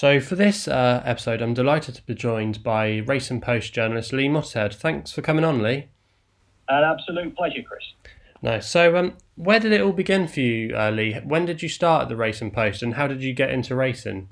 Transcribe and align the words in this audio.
So, 0.00 0.20
for 0.20 0.36
this 0.36 0.68
uh, 0.68 1.02
episode, 1.04 1.42
I'm 1.42 1.54
delighted 1.54 1.96
to 1.96 2.06
be 2.06 2.14
joined 2.14 2.62
by 2.62 2.98
Racing 2.98 3.40
Post 3.40 3.74
journalist 3.74 4.12
Lee 4.12 4.28
Mottershead. 4.28 4.72
Thanks 4.72 5.10
for 5.10 5.22
coming 5.22 5.44
on, 5.44 5.60
Lee. 5.60 5.88
An 6.68 6.84
absolute 6.84 7.34
pleasure, 7.34 7.62
Chris. 7.64 7.82
Nice. 8.40 8.70
So, 8.70 8.96
um, 8.96 9.14
where 9.34 9.58
did 9.58 9.72
it 9.72 9.80
all 9.80 9.90
begin 9.90 10.28
for 10.28 10.38
you, 10.38 10.72
uh, 10.76 10.90
Lee? 10.90 11.14
When 11.24 11.46
did 11.46 11.62
you 11.62 11.68
start 11.68 12.02
at 12.02 12.08
the 12.08 12.14
Racing 12.14 12.52
Post 12.52 12.80
and 12.80 12.94
how 12.94 13.08
did 13.08 13.24
you 13.24 13.32
get 13.32 13.50
into 13.50 13.74
racing? 13.74 14.30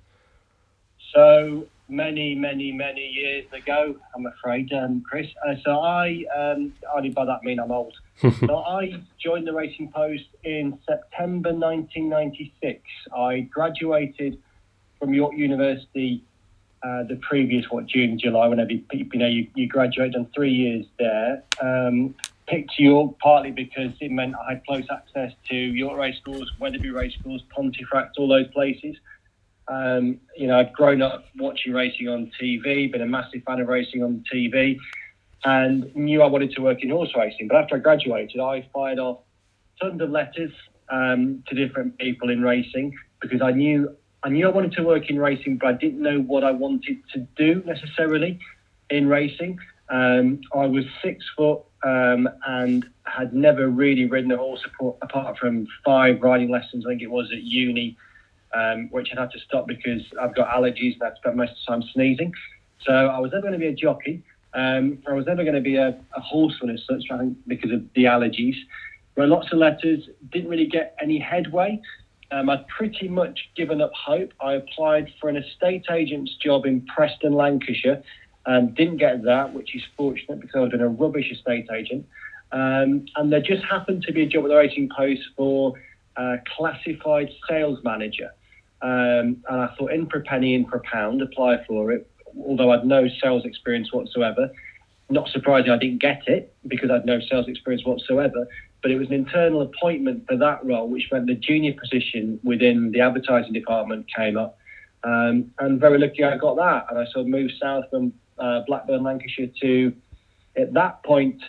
So, 1.12 1.66
many, 1.88 2.36
many, 2.36 2.70
many 2.70 3.04
years 3.04 3.46
ago, 3.52 3.96
I'm 4.14 4.26
afraid, 4.26 4.72
um, 4.72 5.02
Chris. 5.02 5.26
Uh, 5.44 5.56
so, 5.64 5.80
I, 5.80 6.22
um, 6.38 6.74
only 6.94 7.10
by 7.10 7.24
that 7.24 7.42
mean 7.42 7.58
I'm 7.58 7.72
old. 7.72 7.94
so, 8.20 8.56
I 8.58 9.02
joined 9.20 9.48
the 9.48 9.52
Racing 9.52 9.90
Post 9.90 10.28
in 10.44 10.78
September 10.88 11.52
1996. 11.52 12.82
I 13.12 13.40
graduated 13.52 14.38
from 14.98 15.14
York 15.14 15.34
University 15.36 16.22
uh, 16.82 17.02
the 17.04 17.16
previous 17.16 17.68
what 17.70 17.86
June 17.86 18.18
July 18.18 18.46
whenever 18.48 18.72
you, 18.72 18.82
you 18.92 19.18
know 19.18 19.26
you, 19.26 19.48
you 19.54 19.66
graduate 19.66 20.12
done 20.12 20.28
three 20.34 20.52
years 20.52 20.86
there. 20.98 21.42
Um, 21.60 22.14
picked 22.46 22.78
York 22.78 23.18
partly 23.18 23.50
because 23.50 23.90
it 24.00 24.10
meant 24.12 24.34
I 24.36 24.52
had 24.52 24.66
close 24.66 24.84
access 24.90 25.32
to 25.48 25.56
York 25.56 25.98
racecourse 25.98 26.48
Wetherby 26.60 26.90
racecourse 26.90 27.42
Pontefract 27.50 28.18
all 28.18 28.28
those 28.28 28.46
places. 28.48 28.96
Um, 29.68 30.20
you 30.36 30.46
know 30.46 30.58
I'd 30.60 30.72
grown 30.74 31.02
up 31.02 31.24
watching 31.38 31.72
racing 31.72 32.08
on 32.08 32.30
TV 32.40 32.92
been 32.92 33.02
a 33.02 33.06
massive 33.06 33.42
fan 33.44 33.58
of 33.60 33.66
racing 33.66 34.04
on 34.04 34.22
TV 34.32 34.76
and 35.44 35.94
knew 35.96 36.22
I 36.22 36.26
wanted 36.26 36.52
to 36.52 36.62
work 36.62 36.82
in 36.82 36.90
horse 36.90 37.10
racing. 37.16 37.48
But 37.48 37.56
after 37.56 37.76
I 37.76 37.78
graduated 37.78 38.40
I 38.40 38.68
fired 38.72 38.98
off 38.98 39.20
tons 39.80 40.00
of 40.00 40.10
letters 40.10 40.52
um, 40.88 41.42
to 41.48 41.54
different 41.54 41.98
people 41.98 42.30
in 42.30 42.42
racing 42.42 42.94
because 43.20 43.42
I 43.42 43.50
knew 43.50 43.96
I 44.26 44.28
knew 44.28 44.48
I 44.48 44.50
wanted 44.50 44.72
to 44.72 44.82
work 44.82 45.08
in 45.08 45.20
racing, 45.20 45.58
but 45.58 45.68
I 45.68 45.72
didn't 45.74 46.02
know 46.02 46.18
what 46.18 46.42
I 46.42 46.50
wanted 46.50 46.98
to 47.14 47.20
do 47.36 47.62
necessarily 47.64 48.40
in 48.90 49.08
racing. 49.08 49.56
Um, 49.88 50.40
I 50.52 50.66
was 50.66 50.84
six 51.00 51.24
foot 51.36 51.60
um, 51.84 52.28
and 52.44 52.84
had 53.04 53.32
never 53.32 53.68
really 53.68 54.06
ridden 54.06 54.32
a 54.32 54.36
horse 54.36 54.66
apart 55.00 55.38
from 55.38 55.68
five 55.84 56.20
riding 56.22 56.50
lessons, 56.50 56.84
I 56.84 56.88
think 56.90 57.02
it 57.02 57.10
was 57.10 57.30
at 57.30 57.44
uni, 57.44 57.96
um, 58.52 58.88
which 58.90 59.10
I 59.16 59.20
had 59.20 59.30
to 59.30 59.38
stop 59.38 59.68
because 59.68 60.02
I've 60.20 60.34
got 60.34 60.48
allergies 60.48 60.94
and 60.94 61.04
I 61.04 61.14
spent 61.14 61.36
most 61.36 61.52
of 61.52 61.58
the 61.64 61.70
time 61.70 61.82
sneezing. 61.94 62.32
So 62.84 62.92
I 62.92 63.20
was 63.20 63.30
never 63.30 63.42
going 63.42 63.52
to 63.52 63.60
be 63.60 63.68
a 63.68 63.74
jockey. 63.74 64.24
Um, 64.54 64.98
I 65.06 65.12
was 65.12 65.26
never 65.26 65.44
going 65.44 65.54
to 65.54 65.60
be 65.60 65.76
a, 65.76 65.96
a 66.16 66.20
horseman 66.20 66.74
as 66.74 66.82
such, 66.84 67.04
I 67.12 67.18
think, 67.18 67.38
because 67.46 67.70
of 67.70 67.84
the 67.94 68.06
allergies. 68.06 68.56
Wrote 69.14 69.28
lots 69.28 69.52
of 69.52 69.58
letters, 69.58 70.08
didn't 70.32 70.50
really 70.50 70.66
get 70.66 70.96
any 71.00 71.20
headway. 71.20 71.80
Um, 72.30 72.50
I'd 72.50 72.66
pretty 72.68 73.08
much 73.08 73.38
given 73.56 73.80
up 73.80 73.92
hope. 73.94 74.32
I 74.40 74.54
applied 74.54 75.12
for 75.20 75.28
an 75.28 75.36
estate 75.36 75.84
agent's 75.90 76.34
job 76.36 76.66
in 76.66 76.82
Preston, 76.82 77.32
Lancashire, 77.32 78.02
and 78.46 78.74
didn't 78.74 78.96
get 78.98 79.22
that, 79.24 79.52
which 79.52 79.74
is 79.74 79.82
fortunate 79.96 80.40
because 80.40 80.64
I've 80.64 80.70
been 80.70 80.80
a 80.80 80.88
rubbish 80.88 81.30
estate 81.30 81.68
agent. 81.74 82.06
Um, 82.52 83.06
and 83.16 83.32
there 83.32 83.40
just 83.40 83.64
happened 83.64 84.02
to 84.02 84.12
be 84.12 84.22
a 84.22 84.26
job 84.26 84.44
at 84.44 84.48
the 84.48 84.56
Racing 84.56 84.88
Post 84.96 85.22
for 85.36 85.74
a 86.16 86.36
classified 86.56 87.30
sales 87.48 87.78
manager. 87.84 88.30
Um, 88.82 89.42
and 89.48 89.60
I 89.62 89.74
thought, 89.78 89.92
in 89.92 90.06
for 90.06 90.18
a 90.18 90.22
penny, 90.22 90.54
in 90.54 90.66
for 90.66 90.76
a 90.76 90.82
pound, 90.82 91.22
apply 91.22 91.64
for 91.66 91.92
it, 91.92 92.08
although 92.44 92.72
I'd 92.72 92.84
no 92.84 93.08
sales 93.22 93.44
experience 93.44 93.92
whatsoever. 93.92 94.50
Not 95.08 95.28
surprising 95.28 95.70
I 95.70 95.78
didn't 95.78 96.00
get 96.00 96.26
it 96.26 96.54
because 96.66 96.90
I'd 96.90 97.06
no 97.06 97.20
sales 97.20 97.46
experience 97.48 97.84
whatsoever 97.84 98.48
but 98.86 98.92
it 98.92 98.98
was 98.98 99.08
an 99.08 99.14
internal 99.14 99.62
appointment 99.62 100.24
for 100.28 100.36
that 100.36 100.64
role, 100.64 100.88
which 100.88 101.08
meant 101.10 101.26
the 101.26 101.34
junior 101.34 101.72
position 101.72 102.38
within 102.44 102.92
the 102.92 103.00
advertising 103.00 103.52
department 103.52 104.06
came 104.14 104.38
up. 104.38 104.60
Um, 105.02 105.50
and 105.58 105.80
very 105.80 105.98
lucky 105.98 106.22
I 106.22 106.36
got 106.36 106.54
that. 106.58 106.86
And 106.88 106.96
I 106.96 107.04
sort 107.06 107.22
of 107.22 107.26
moved 107.26 107.54
south 107.60 107.86
from 107.90 108.12
uh, 108.38 108.60
Blackburn, 108.68 109.02
Lancashire 109.02 109.48
to, 109.60 109.92
at 110.56 110.72
that 110.74 111.02
point, 111.02 111.42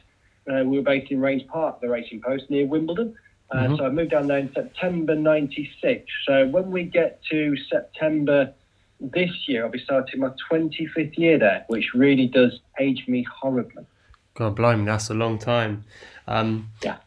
uh, 0.51 0.63
we 0.65 0.77
were 0.77 0.83
based 0.83 1.11
in 1.11 1.19
Raynes 1.19 1.47
Park, 1.47 1.79
the 1.79 1.89
Racing 1.89 2.21
Post, 2.21 2.49
near 2.49 2.65
Wimbledon. 2.65 3.13
Uh, 3.51 3.57
mm-hmm. 3.57 3.75
So 3.75 3.85
I 3.85 3.89
moved 3.89 4.09
down 4.09 4.25
there 4.25 4.39
in 4.39 4.51
September 4.51 5.13
96. 5.13 6.11
So 6.25 6.47
when 6.47 6.71
we 6.71 6.85
get 6.85 7.21
to 7.29 7.55
September 7.69 8.51
this 8.99 9.29
year, 9.47 9.63
I'll 9.63 9.69
be 9.69 9.77
starting 9.77 10.21
my 10.21 10.31
25th 10.51 11.15
year 11.19 11.37
there, 11.37 11.65
which 11.67 11.93
really 11.93 12.25
does 12.25 12.61
age 12.79 13.03
me 13.07 13.27
horribly. 13.31 13.85
God, 14.33 14.55
blimey, 14.55 14.85
that's 14.85 15.11
a 15.11 15.13
long 15.13 15.37
time. 15.37 15.83
Um, 16.27 16.69
yeah. 16.83 16.97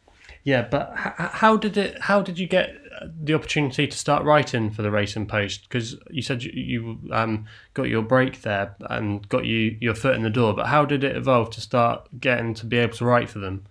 Yeah, 0.45 0.63
but 0.63 0.93
how 0.95 1.57
did 1.57 1.77
it? 1.77 2.01
How 2.01 2.23
did 2.23 2.39
you 2.39 2.47
get 2.47 2.75
the 3.23 3.35
opportunity 3.35 3.87
to 3.87 3.97
start 3.97 4.25
writing 4.25 4.71
for 4.71 4.83
the 4.83 4.91
Racing 4.91 5.27
Post? 5.27 5.63
Because 5.65 5.97
you 6.11 6.23
said 6.23 6.43
you, 6.43 6.53
you 6.53 7.13
um, 7.13 7.47
got 7.75 7.89
your 7.89 8.03
break 8.03 8.43
there 8.43 8.75
and 8.89 9.29
got 9.29 9.45
you 9.45 9.77
your 9.81 9.95
foot 9.95 10.17
in 10.17 10.23
the 10.23 10.31
door. 10.31 10.55
But 10.55 10.67
how 10.67 10.85
did 10.85 11.05
it 11.05 11.17
evolve 11.17 11.51
to 11.51 11.61
start 11.61 12.09
getting 12.19 12.55
to 12.55 12.67
be 12.67 12.79
able 12.79 12.97
to 12.97 13.05
write 13.05 13.29
for 13.29 13.39
them? 13.39 13.67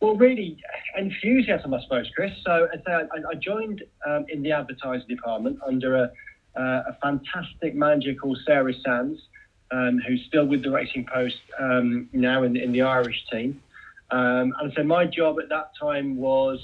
Well, 0.00 0.16
really, 0.16 0.58
enthusiasm, 0.96 1.72
I 1.72 1.80
suppose, 1.82 2.10
Chris. 2.14 2.32
So 2.44 2.68
I, 2.86 3.06
I 3.30 3.34
joined 3.34 3.82
um, 4.06 4.26
in 4.28 4.42
the 4.42 4.52
advertising 4.52 5.08
department 5.08 5.58
under 5.66 5.96
a, 5.96 6.12
uh, 6.56 6.82
a 6.88 6.96
fantastic 7.02 7.74
manager 7.74 8.14
called 8.14 8.38
Sarah 8.44 8.74
Sands, 8.84 9.20
um, 9.70 10.00
who's 10.06 10.22
still 10.26 10.46
with 10.46 10.62
the 10.62 10.70
Racing 10.70 11.06
Post 11.06 11.38
um, 11.58 12.08
now 12.12 12.42
in, 12.42 12.56
in 12.56 12.72
the 12.72 12.82
Irish 12.82 13.24
team. 13.32 13.62
Um, 14.10 14.54
and 14.60 14.72
so 14.76 14.82
my 14.82 15.04
job 15.04 15.36
at 15.40 15.48
that 15.48 15.70
time 15.80 16.16
was 16.16 16.58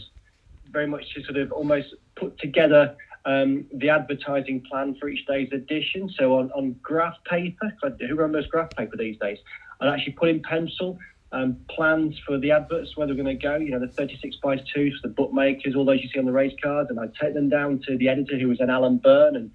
very 0.70 0.86
much 0.86 1.04
to 1.14 1.22
sort 1.24 1.36
of 1.36 1.52
almost 1.52 1.88
put 2.16 2.38
together 2.38 2.96
um, 3.24 3.66
the 3.74 3.88
advertising 3.88 4.62
plan 4.68 4.96
for 5.00 5.08
each 5.08 5.26
day's 5.26 5.52
edition. 5.52 6.10
So 6.18 6.38
on, 6.38 6.50
on 6.52 6.76
graph 6.82 7.16
paper, 7.28 7.72
who 7.82 8.14
remembers 8.14 8.46
graph 8.46 8.74
paper 8.76 8.96
these 8.96 9.18
days? 9.18 9.38
I'd 9.80 9.88
actually 9.88 10.12
put 10.12 10.28
in 10.28 10.42
pencil 10.42 10.98
um, 11.32 11.56
plans 11.70 12.14
for 12.26 12.38
the 12.38 12.50
adverts, 12.50 12.96
where 12.96 13.06
they're 13.06 13.16
going 13.16 13.26
to 13.26 13.34
go, 13.34 13.56
you 13.56 13.70
know, 13.70 13.80
the 13.80 13.92
36 13.96 14.36
by 14.42 14.56
2s 14.56 15.00
for 15.00 15.08
the 15.08 15.14
bookmakers, 15.14 15.74
all 15.74 15.84
those 15.84 16.00
you 16.02 16.08
see 16.12 16.18
on 16.18 16.26
the 16.26 16.32
race 16.32 16.54
cards. 16.62 16.90
And 16.90 17.00
I'd 17.00 17.14
take 17.20 17.34
them 17.34 17.48
down 17.48 17.80
to 17.88 17.96
the 17.96 18.08
editor, 18.08 18.38
who 18.38 18.48
was 18.48 18.60
an 18.60 18.70
Alan 18.70 18.98
Byrne, 18.98 19.36
and 19.36 19.50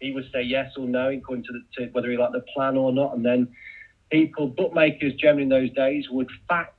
he 0.00 0.12
would 0.12 0.28
say 0.32 0.42
yes 0.42 0.72
or 0.76 0.86
no, 0.86 1.08
according 1.10 1.44
to, 1.44 1.52
the, 1.52 1.86
to 1.86 1.92
whether 1.92 2.10
he 2.10 2.16
liked 2.16 2.34
the 2.34 2.44
plan 2.54 2.76
or 2.76 2.92
not. 2.92 3.16
And 3.16 3.24
then 3.24 3.48
people, 4.10 4.48
bookmakers 4.48 5.14
generally 5.14 5.44
in 5.44 5.48
those 5.48 5.72
days, 5.72 6.06
would 6.10 6.28
fax 6.46 6.72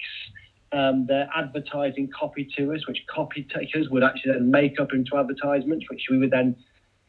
um, 0.75 1.05
their 1.07 1.29
advertising 1.33 2.09
copy 2.17 2.49
to 2.57 2.73
us, 2.73 2.85
which 2.85 2.99
copy 3.09 3.47
takers 3.55 3.89
would 3.89 4.03
actually 4.03 4.33
then 4.33 4.51
make 4.51 4.79
up 4.79 4.93
into 4.93 5.17
advertisements, 5.17 5.85
which 5.89 6.03
we 6.09 6.17
would 6.17 6.31
then 6.31 6.55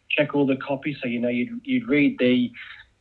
check 0.09 0.35
all 0.35 0.47
the 0.47 0.57
copy. 0.57 0.97
So 1.03 1.09
you 1.09 1.19
know, 1.19 1.29
you'd 1.29 1.61
you'd 1.65 1.89
read 1.89 2.17
the 2.19 2.53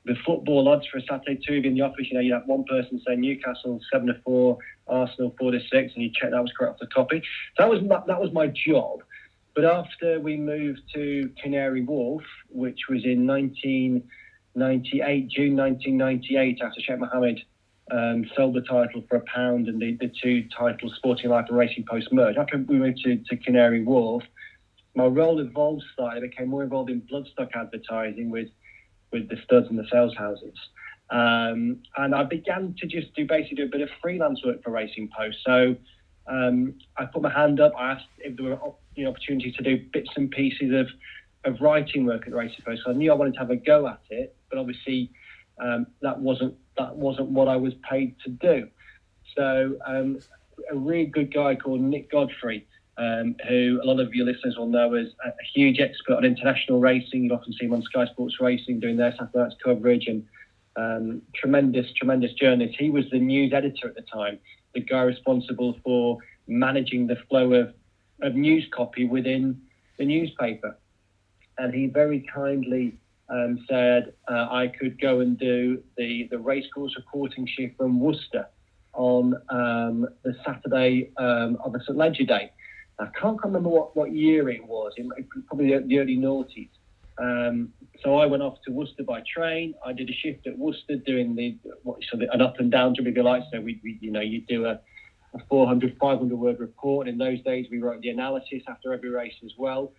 the 0.06 0.16
football 0.26 0.68
odds 0.68 0.88
for 0.88 0.98
a 0.98 1.02
Saturday 1.04 1.40
two 1.46 1.68
in 1.68 1.76
the 1.76 1.82
office. 1.82 2.08
You 2.10 2.16
know, 2.16 2.22
you'd 2.22 2.34
have 2.34 2.48
one 2.48 2.64
person 2.64 3.00
say 3.06 3.16
Newcastle 3.16 3.80
seven 3.92 4.08
to 4.08 4.20
four, 4.26 4.58
Arsenal 4.88 5.36
four 5.38 5.52
to 5.52 5.60
six, 5.60 5.94
and 5.94 6.04
you'd 6.04 6.16
check 6.16 6.32
that 6.32 6.42
was 6.42 6.52
correct 6.58 6.74
off 6.74 6.80
the 6.80 6.88
copy. 6.88 7.22
So 7.58 7.64
that 7.64 7.70
was 7.70 7.84
my, 7.84 8.02
that 8.08 8.20
was 8.20 8.34
my 8.34 8.48
job. 8.48 9.04
But 9.56 9.66
after 9.66 10.20
we 10.20 10.36
moved 10.36 10.82
to 10.96 11.32
Canary 11.42 11.84
Wharf, 11.84 12.24
which 12.50 12.90
was 12.90 13.06
in 13.06 13.26
1998, 13.26 15.30
June 15.30 15.56
1998, 15.56 16.60
after 16.62 16.82
Sheikh 16.82 17.00
Mohammed 17.00 17.40
um, 17.92 18.26
sold 18.36 18.56
the 18.56 18.62
title 18.62 19.04
for 19.08 19.18
a 19.18 19.24
pound 19.34 19.68
and 19.68 19.80
the, 19.80 19.98
the 20.00 20.12
two 20.22 20.48
titles, 20.58 20.94
Sporting 20.98 21.30
Life 21.30 21.46
and 21.50 21.58
Racing 21.58 21.86
Post, 21.90 22.12
merged. 22.12 22.38
After 22.38 22.58
we 22.58 22.78
moved 22.78 23.00
to, 23.04 23.18
to 23.18 23.38
Canary 23.38 23.84
Wharf, 23.84 24.24
my 24.96 25.06
role 25.06 25.40
evolved 25.40 25.84
slightly. 25.96 26.18
I 26.18 26.22
became 26.22 26.48
more 26.48 26.64
involved 26.64 26.90
in 26.90 27.02
bloodstock 27.02 27.50
advertising 27.54 28.30
with, 28.32 28.48
with 29.12 29.30
the 29.30 29.38
studs 29.44 29.68
and 29.70 29.78
the 29.78 29.86
sales 29.92 30.16
houses. 30.18 30.58
Um, 31.12 31.84
and 31.98 32.16
I 32.16 32.24
began 32.24 32.76
to 32.80 32.88
just 32.88 33.14
do 33.14 33.26
basically 33.26 33.58
do 33.58 33.66
a 33.66 33.70
bit 33.70 33.82
of 33.82 33.90
freelance 34.02 34.44
work 34.44 34.64
for 34.64 34.72
Racing 34.72 35.10
Post. 35.16 35.38
So 35.46 35.76
um, 36.28 36.74
I 36.98 37.06
put 37.06 37.22
my 37.22 37.32
hand 37.32 37.60
up. 37.60 37.74
I 37.78 37.92
asked 37.92 38.08
if 38.20 38.36
there 38.38 38.46
were 38.46 38.60
you 38.96 39.04
know, 39.04 39.12
opportunities 39.12 39.56
to 39.56 39.64
do 39.64 39.86
bits 39.94 40.10
and 40.16 40.32
pieces 40.32 40.72
of, 40.74 40.88
of 41.44 41.62
writing 41.62 42.06
work 42.06 42.26
at 42.26 42.34
Racing 42.34 42.64
Post. 42.66 42.82
So 42.86 42.92
I 42.92 42.94
knew 42.96 43.12
I 43.12 43.16
wanted 43.16 43.34
to 43.34 43.40
have 43.40 43.52
a 43.52 43.56
go 43.58 43.88
at 43.88 44.02
it, 44.10 44.36
but 44.50 44.58
obviously 44.58 45.12
um, 45.60 45.88
that 46.02 46.20
wasn't 46.20 46.56
that 46.78 46.96
wasn't 46.96 47.30
what 47.30 47.48
I 47.48 47.56
was 47.56 47.74
paid 47.90 48.16
to 48.26 48.30
do. 48.30 48.68
So 49.36 49.78
um, 49.86 50.20
a 50.72 50.76
really 50.76 51.06
good 51.06 51.34
guy 51.34 51.56
called 51.56 51.82
Nick 51.82 52.12
Godfrey, 52.12 52.68
um, 52.98 53.36
who 53.48 53.80
a 53.82 53.86
lot 53.86 54.00
of 54.00 54.14
your 54.14 54.26
listeners 54.26 54.58
will 54.58 54.68
know 54.68 54.94
as 54.94 55.08
a, 55.26 55.32
huge 55.54 55.80
expert 55.80 56.16
on 56.16 56.26
international 56.26 56.80
racing. 56.80 57.24
You've 57.24 57.34
often 57.34 57.54
seen 57.54 57.70
him 57.70 57.76
on 57.76 57.82
Sky 57.84 58.06
Sports 58.08 58.36
Racing 58.40 58.80
doing 58.80 58.98
their 58.98 59.16
Saturday 59.18 59.56
coverage 59.64 60.08
and 60.08 60.26
um, 60.76 61.22
tremendous, 61.34 61.92
tremendous 61.94 62.34
journalist. 62.34 62.76
He 62.78 62.90
was 62.90 63.06
the 63.12 63.20
news 63.20 63.54
editor 63.54 63.88
at 63.88 63.96
the 63.96 64.02
time, 64.02 64.40
the 64.74 64.82
guy 64.82 65.04
responsible 65.04 65.78
for 65.84 66.18
managing 66.48 67.08
the 67.08 67.16
flow 67.30 67.54
of, 67.54 67.74
of 68.22 68.36
news 68.36 68.68
copy 68.74 69.06
within 69.06 69.62
the 69.98 70.06
newspaper. 70.06 70.78
And 71.58 71.74
he 71.74 71.88
very 71.88 72.26
kindly 72.34 72.98
um, 73.30 73.66
said 73.68 74.14
uh, 74.30 74.48
I 74.52 74.72
could 74.80 75.00
go 75.02 75.20
and 75.20 75.38
do 75.38 75.82
the, 75.98 76.28
the 76.30 76.38
racecourse 76.38 76.96
reporting 76.96 77.48
shift 77.48 77.78
from 77.78 78.00
Worcester 78.00 78.48
on 78.94 79.36
um, 79.50 80.08
the 80.24 80.36
Saturday 80.46 81.12
um, 81.18 81.58
of 81.64 81.74
the 81.74 81.80
St. 81.80 81.98
Leger 81.98 82.26
Day. 82.26 82.52
I 83.00 83.08
can't 83.20 83.42
remember 83.44 83.70
what, 83.70 83.96
what 83.96 84.14
year 84.14 84.50
it 84.50 84.66
was, 84.66 84.94
it, 84.96 85.06
probably 85.48 85.78
the, 85.78 86.00
early 86.00 86.18
noughties. 86.18 86.70
Um, 87.18 87.74
so 88.04 88.18
I 88.18 88.26
went 88.26 88.44
off 88.44 88.58
to 88.66 88.72
Worcester 88.72 89.04
by 89.04 89.22
train. 89.34 89.74
I 89.86 89.94
did 89.94 90.10
a 90.10 90.14
shift 90.14 90.48
at 90.48 90.58
Worcester 90.58 90.98
doing 90.98 91.36
the 91.36 91.58
what 91.84 92.00
so 92.12 92.18
the, 92.18 92.32
an 92.34 92.42
up 92.42 92.60
and 92.60 92.70
down 92.70 92.94
job 92.94 93.08
if 93.08 93.16
you 93.16 93.24
like. 93.24 93.44
So 93.54 93.62
we, 93.62 93.80
we 93.84 93.98
you 94.02 94.12
know 94.12 94.20
you 94.20 94.42
do 94.42 94.66
a, 94.66 94.80
a 95.34 95.40
400 95.50 95.98
500 95.98 96.36
word 96.36 96.60
report. 96.60 97.08
In 97.08 97.18
those 97.18 97.42
days 97.44 97.68
we 97.72 97.80
wrote 97.82 98.02
the 98.02 98.10
analysis 98.10 98.64
after 98.68 98.94
every 98.94 99.10
race 99.10 99.34
as 99.46 99.52
well. 99.58 99.94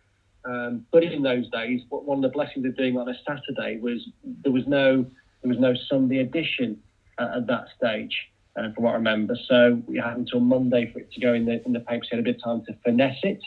Um, 0.46 0.86
but 0.92 1.02
in 1.02 1.22
those 1.22 1.50
days, 1.50 1.82
one 1.88 2.18
of 2.18 2.22
the 2.22 2.28
blessings 2.28 2.64
of 2.64 2.76
doing 2.76 2.96
on 2.96 3.08
a 3.08 3.14
Saturday 3.26 3.78
was 3.78 4.08
there 4.42 4.52
was 4.52 4.66
no 4.66 5.04
there 5.42 5.48
was 5.48 5.58
no 5.58 5.74
Sunday 5.88 6.18
edition 6.18 6.80
uh, 7.18 7.36
at 7.36 7.46
that 7.46 7.66
stage, 7.76 8.16
uh, 8.56 8.72
from 8.72 8.84
what 8.84 8.92
I 8.92 8.94
remember. 8.94 9.36
So 9.48 9.82
we 9.86 9.98
had 9.98 10.16
until 10.16 10.40
Monday 10.40 10.90
for 10.92 11.00
it 11.00 11.12
to 11.12 11.20
go 11.20 11.34
in 11.34 11.46
the 11.46 11.64
in 11.66 11.72
the 11.72 11.80
paper. 11.80 12.04
So 12.04 12.16
had 12.16 12.20
a 12.20 12.22
bit 12.22 12.36
of 12.36 12.42
time 12.42 12.64
to 12.66 12.76
finesse 12.84 13.18
it. 13.22 13.40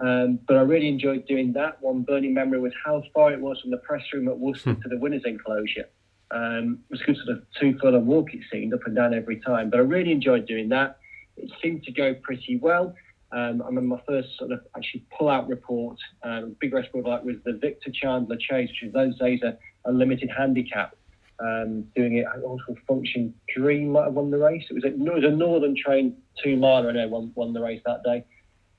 Um, 0.00 0.38
but 0.46 0.56
I 0.56 0.60
really 0.60 0.88
enjoyed 0.88 1.26
doing 1.26 1.52
that. 1.54 1.82
One 1.82 2.02
burning 2.02 2.34
memory 2.34 2.60
was 2.60 2.72
how 2.84 3.02
far 3.12 3.32
it 3.32 3.40
was 3.40 3.60
from 3.60 3.72
the 3.72 3.78
press 3.78 4.02
room 4.12 4.28
at 4.28 4.38
Worcester 4.38 4.74
hmm. 4.74 4.82
to 4.82 4.88
the 4.88 4.98
winners' 4.98 5.22
enclosure. 5.24 5.88
Um, 6.30 6.80
it 6.88 6.92
was 6.92 7.00
a 7.00 7.04
good 7.04 7.16
sort 7.16 7.38
of 7.38 7.42
two 7.58 7.76
furlong 7.80 8.06
walk 8.06 8.32
it 8.34 8.42
seemed 8.52 8.74
up 8.74 8.86
and 8.86 8.94
down 8.94 9.14
every 9.14 9.40
time. 9.40 9.70
But 9.70 9.78
I 9.80 9.82
really 9.82 10.12
enjoyed 10.12 10.46
doing 10.46 10.68
that. 10.68 10.98
It 11.36 11.50
seemed 11.62 11.82
to 11.84 11.92
go 11.92 12.14
pretty 12.14 12.58
well. 12.58 12.94
Um, 13.30 13.60
I 13.62 13.66
remember 13.66 13.96
my 13.96 14.02
first 14.06 14.28
sort 14.38 14.52
of 14.52 14.60
actually 14.76 15.04
pull-out 15.16 15.48
report, 15.48 15.98
um, 16.22 16.56
big 16.60 16.72
report 16.72 17.04
like 17.04 17.24
was 17.24 17.36
the 17.44 17.52
Victor 17.52 17.90
Chandler 17.92 18.36
Chase, 18.36 18.70
which 18.70 18.82
was 18.84 18.92
those 18.92 19.18
days 19.18 19.40
a, 19.42 19.58
a 19.84 19.92
limited 19.92 20.30
handicap. 20.34 20.94
Um, 21.40 21.84
doing 21.94 22.16
it, 22.16 22.26
I 22.26 22.40
also 22.40 22.74
Function 22.86 23.32
Dream 23.54 23.90
might 23.90 24.04
have 24.04 24.14
won 24.14 24.30
the 24.30 24.38
race. 24.38 24.64
It 24.70 24.74
was 24.74 24.84
a, 24.84 24.88
it 24.88 24.98
was 24.98 25.24
a 25.24 25.30
Northern 25.30 25.76
Train 25.76 26.16
two 26.42 26.56
miler, 26.56 26.88
I 26.88 26.92
know, 26.92 27.08
won, 27.08 27.32
won 27.34 27.52
the 27.52 27.60
race 27.60 27.82
that 27.86 28.02
day. 28.02 28.24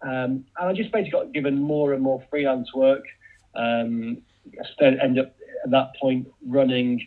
Um, 0.01 0.45
and 0.57 0.69
I 0.69 0.73
just 0.73 0.91
basically 0.91 1.11
got 1.11 1.31
given 1.31 1.61
more 1.61 1.93
and 1.93 2.01
more 2.01 2.23
freelance 2.29 2.73
work. 2.73 3.03
Um, 3.55 4.21
I 4.81 4.83
ended 4.83 5.25
up 5.25 5.35
at 5.63 5.71
that 5.71 5.91
point 6.01 6.27
running 6.45 7.05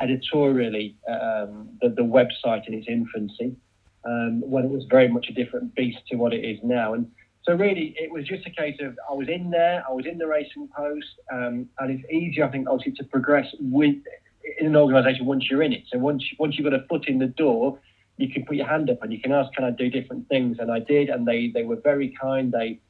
editorially 0.00 0.96
um, 1.08 1.70
the, 1.80 1.90
the 1.90 2.02
website 2.02 2.66
in 2.66 2.74
its 2.74 2.88
infancy 2.88 3.56
um, 4.04 4.40
when 4.42 4.64
it 4.64 4.70
was 4.70 4.84
very 4.90 5.08
much 5.08 5.26
a 5.28 5.32
different 5.32 5.74
beast 5.74 5.98
to 6.10 6.16
what 6.16 6.32
it 6.32 6.44
is 6.44 6.58
now. 6.62 6.94
And 6.94 7.10
so 7.44 7.54
really, 7.54 7.94
it 7.98 8.10
was 8.10 8.24
just 8.26 8.46
a 8.46 8.50
case 8.50 8.76
of 8.80 8.96
I 9.10 9.14
was 9.14 9.28
in 9.28 9.50
there, 9.50 9.82
I 9.88 9.92
was 9.92 10.06
in 10.06 10.18
the 10.18 10.26
racing 10.26 10.68
post, 10.76 11.06
um, 11.32 11.68
and 11.78 11.90
it's 11.90 12.10
easier, 12.10 12.44
I 12.44 12.50
think, 12.50 12.68
obviously, 12.68 12.92
to 12.92 13.04
progress 13.04 13.46
with 13.60 13.96
in 14.58 14.66
an 14.66 14.76
organisation 14.76 15.26
once 15.26 15.48
you're 15.50 15.62
in 15.62 15.72
it. 15.72 15.84
So 15.90 15.98
once 15.98 16.24
once 16.38 16.56
you've 16.56 16.70
got 16.70 16.74
a 16.74 16.86
foot 16.88 17.08
in 17.08 17.18
the 17.18 17.26
door, 17.26 17.78
you 18.16 18.28
can 18.28 18.44
put 18.44 18.56
your 18.56 18.66
hand 18.66 18.90
up 18.90 19.02
and 19.02 19.12
you 19.12 19.20
can 19.20 19.32
ask, 19.32 19.52
"Can 19.54 19.64
I 19.64 19.70
do 19.70 19.90
different 19.90 20.28
things?" 20.28 20.58
And 20.60 20.70
I 20.70 20.78
did, 20.80 21.08
and 21.08 21.26
they 21.26 21.50
they 21.52 21.64
were 21.64 21.80
very 21.82 22.14
kind. 22.20 22.52
They 22.52 22.80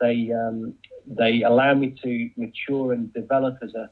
they 0.00 0.32
um, 0.32 0.74
they 1.06 1.42
allowed 1.42 1.78
me 1.78 1.94
to 2.02 2.30
mature 2.36 2.92
and 2.92 3.12
develop 3.12 3.58
as 3.62 3.74
a 3.74 3.90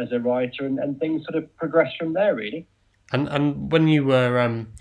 as 0.00 0.10
a 0.10 0.18
writer, 0.18 0.66
and, 0.66 0.78
and 0.78 0.98
things 0.98 1.24
sort 1.24 1.36
of 1.36 1.54
progressed 1.56 1.96
from 1.98 2.14
there, 2.14 2.34
really. 2.34 2.66
And 3.12 3.28
and 3.28 3.70
when 3.70 3.86
you 3.88 4.04
were 4.04 4.40
um, 4.40 4.72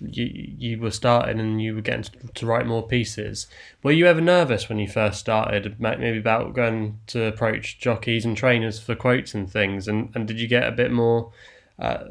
you 0.00 0.30
you 0.32 0.80
were 0.80 0.90
starting 0.90 1.40
and 1.40 1.60
you 1.60 1.74
were 1.74 1.80
getting 1.80 2.04
to, 2.34 2.46
write 2.46 2.66
more 2.66 2.86
pieces. 2.86 3.46
Were 3.82 3.92
you 3.92 4.06
ever 4.06 4.20
nervous 4.20 4.68
when 4.68 4.78
you 4.78 4.88
first 4.88 5.20
started, 5.20 5.80
maybe 5.80 6.18
about 6.18 6.54
going 6.54 6.98
to 7.08 7.24
approach 7.24 7.78
jockeys 7.78 8.24
and 8.24 8.36
trainers 8.36 8.78
for 8.78 8.94
quotes 8.94 9.34
and 9.34 9.50
things? 9.50 9.88
And 9.88 10.10
and 10.14 10.26
did 10.26 10.40
you 10.40 10.48
get 10.48 10.66
a 10.66 10.72
bit 10.72 10.92
more? 10.92 11.32
Uh, 11.78 12.04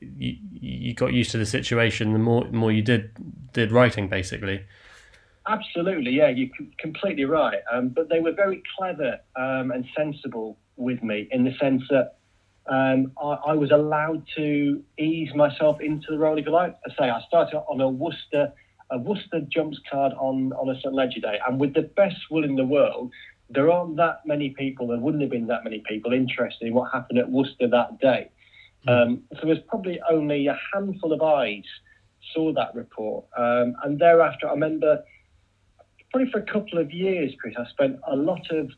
you, 0.00 0.36
you 0.52 0.94
got 0.94 1.12
used 1.12 1.32
to 1.32 1.38
the 1.38 1.46
situation 1.46 2.12
the 2.12 2.18
more 2.18 2.44
more 2.50 2.72
you 2.72 2.82
did 2.82 3.10
did 3.52 3.72
writing 3.72 4.08
basically. 4.08 4.64
Absolutely, 5.48 6.10
yeah, 6.10 6.28
you're 6.28 6.50
completely 6.78 7.24
right. 7.24 7.60
Um, 7.72 7.88
but 7.88 8.08
they 8.08 8.18
were 8.18 8.32
very 8.32 8.62
clever 8.76 9.20
um, 9.36 9.70
and 9.70 9.84
sensible 9.96 10.58
with 10.76 11.02
me 11.02 11.28
in 11.30 11.44
the 11.44 11.54
sense 11.60 11.82
that 11.90 12.16
um, 12.68 13.12
I, 13.22 13.50
I, 13.50 13.52
was 13.54 13.70
allowed 13.70 14.24
to 14.36 14.82
ease 14.98 15.32
myself 15.34 15.80
into 15.80 16.06
the 16.10 16.18
role, 16.18 16.36
if 16.38 16.46
you 16.46 16.52
like. 16.52 16.76
I 16.84 16.90
say 16.98 17.10
I 17.10 17.20
started 17.26 17.58
on 17.58 17.80
a 17.80 17.88
Worcester, 17.88 18.52
a 18.90 18.98
Worcester 18.98 19.40
jumps 19.48 19.78
card 19.90 20.12
on, 20.18 20.52
on 20.54 20.68
a 20.68 20.78
St. 20.80 20.92
Leger 20.92 21.20
day, 21.20 21.38
and 21.46 21.60
with 21.60 21.74
the 21.74 21.82
best 21.82 22.16
will 22.30 22.44
in 22.44 22.56
the 22.56 22.64
world, 22.64 23.12
there 23.50 23.70
aren't 23.70 23.96
that 23.96 24.20
many 24.26 24.50
people, 24.50 24.88
there 24.88 24.98
wouldn't 24.98 25.22
have 25.22 25.30
been 25.30 25.46
that 25.46 25.62
many 25.62 25.82
people 25.88 26.12
interested 26.12 26.66
in 26.66 26.74
what 26.74 26.90
happened 26.92 27.18
at 27.18 27.30
Worcester 27.30 27.68
that 27.68 28.00
day. 28.00 28.30
Hmm. 28.84 28.90
Um, 28.90 29.22
so 29.34 29.46
there's 29.46 29.62
probably 29.68 30.00
only 30.10 30.48
a 30.48 30.58
handful 30.74 31.12
of 31.12 31.22
eyes 31.22 31.64
saw 32.34 32.52
that 32.52 32.74
report. 32.74 33.26
Um, 33.36 33.76
and 33.84 33.98
thereafter, 33.98 34.48
I 34.48 34.52
remember 34.52 35.04
probably 36.10 36.30
for 36.30 36.38
a 36.38 36.52
couple 36.52 36.78
of 36.78 36.90
years, 36.90 37.32
Chris, 37.40 37.54
I 37.58 37.68
spent 37.70 37.98
a 38.08 38.16
lot 38.16 38.50
of 38.50 38.70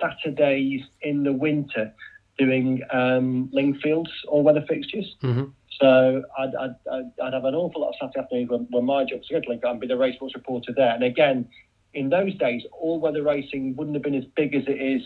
Saturdays 0.00 0.80
in 1.02 1.22
the 1.22 1.32
winter 1.32 1.92
doing 2.38 2.82
um, 2.92 3.50
Lingfields 3.54 4.10
all 4.28 4.42
weather 4.42 4.64
fixtures. 4.68 5.14
Mm-hmm. 5.22 5.44
So 5.80 6.22
I'd, 6.38 6.54
I'd, 6.54 7.10
I'd, 7.22 7.32
have 7.34 7.44
an 7.44 7.54
awful 7.54 7.82
lot 7.82 7.88
of 7.90 7.94
Saturday 8.00 8.20
afternoons 8.20 8.50
when, 8.50 8.66
when 8.70 8.84
my 8.84 9.04
job 9.04 9.18
was 9.18 9.28
to 9.28 9.34
go 9.34 9.40
to 9.40 9.48
Lincoln 9.48 9.70
and 9.70 9.80
be 9.80 9.86
the 9.86 9.96
race 9.96 10.16
reporter 10.34 10.72
there. 10.74 10.94
And 10.94 11.04
again, 11.04 11.48
in 11.92 12.08
those 12.08 12.34
days, 12.36 12.62
all 12.72 12.98
weather 13.00 13.22
racing 13.22 13.76
wouldn't 13.76 13.94
have 13.94 14.02
been 14.02 14.14
as 14.14 14.24
big 14.36 14.54
as 14.54 14.64
it 14.66 14.80
is 14.80 15.02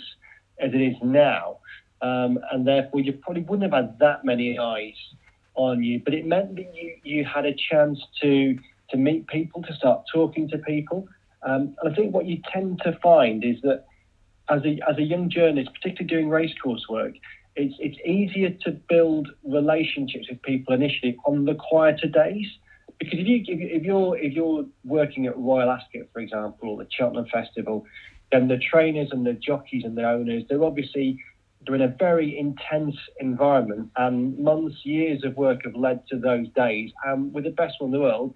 as 0.61 0.73
it 0.75 0.81
is 0.81 0.97
now. 1.03 1.59
Um, 2.03 2.39
and 2.53 2.67
therefore, 2.67 3.01
you 3.01 3.13
probably 3.15 3.43
wouldn't 3.43 3.73
have 3.73 3.85
had 3.85 3.99
that 3.99 4.25
many 4.25 4.59
eyes 4.59 4.95
on 5.55 5.83
you. 5.83 6.01
But 6.05 6.15
it 6.15 6.27
meant 6.27 6.57
that 6.57 6.75
you, 6.75 6.97
you 7.03 7.25
had 7.25 7.47
a 7.47 7.55
chance 7.55 7.99
to 8.23 8.59
to 8.91 8.97
meet 8.97 9.27
people, 9.29 9.63
to 9.63 9.73
start 9.75 10.03
talking 10.13 10.49
to 10.49 10.59
people. 10.59 11.07
Um, 11.43 11.77
and 11.81 11.93
I 11.93 11.95
think 11.95 12.13
what 12.13 12.27
you 12.27 12.41
tend 12.53 12.81
to 12.85 12.99
find 13.03 13.45
is 13.45 13.57
that 13.63 13.87
as 14.51 14.63
a 14.65 14.79
as 14.89 14.99
a 14.99 15.03
young 15.03 15.31
journalist, 15.31 15.71
particularly 15.75 16.09
doing 16.09 16.29
racecourse 16.29 16.87
work, 16.89 17.15
it's 17.57 17.75
it's 17.79 17.99
easier 18.05 18.51
to 18.65 18.73
build 18.89 19.29
relationships 19.45 20.27
with 20.31 20.43
people 20.43 20.75
initially 20.75 21.17
on 21.25 21.45
the 21.45 21.55
quieter 21.55 22.09
days. 22.09 22.47
Because 22.99 23.19
if 23.19 23.27
you 23.27 23.45
if 23.47 23.83
you're 23.83 24.19
if 24.19 24.33
you're 24.33 24.67
working 24.85 25.27
at 25.27 25.37
Royal 25.39 25.71
Ascot, 25.71 26.09
for 26.13 26.21
example, 26.21 26.71
or 26.71 26.77
the 26.79 26.89
Cheltenham 26.91 27.27
Festival, 27.33 27.87
then 28.33 28.49
the 28.49 28.59
trainers 28.59 29.09
and 29.13 29.27
the 29.27 29.33
jockeys 29.33 29.85
and 29.85 29.97
the 29.97 30.05
owners, 30.05 30.45
they're 30.49 30.65
obviously 30.65 31.19
they're 31.67 31.75
in 31.75 31.83
a 31.83 31.89
very 31.89 32.39
intense 32.39 32.97
environment, 33.21 33.91
and 33.97 34.39
months, 34.39 34.77
years 34.85 35.25
of 35.25 35.37
work 35.37 35.61
have 35.65 35.77
led 35.77 36.07
to 36.09 36.19
those 36.19 36.49
days. 36.57 36.91
And 37.05 37.33
with 37.33 37.45
the 37.45 37.51
best 37.51 37.77
one 37.79 37.89
in 37.89 37.93
the 37.93 38.01
world, 38.01 38.35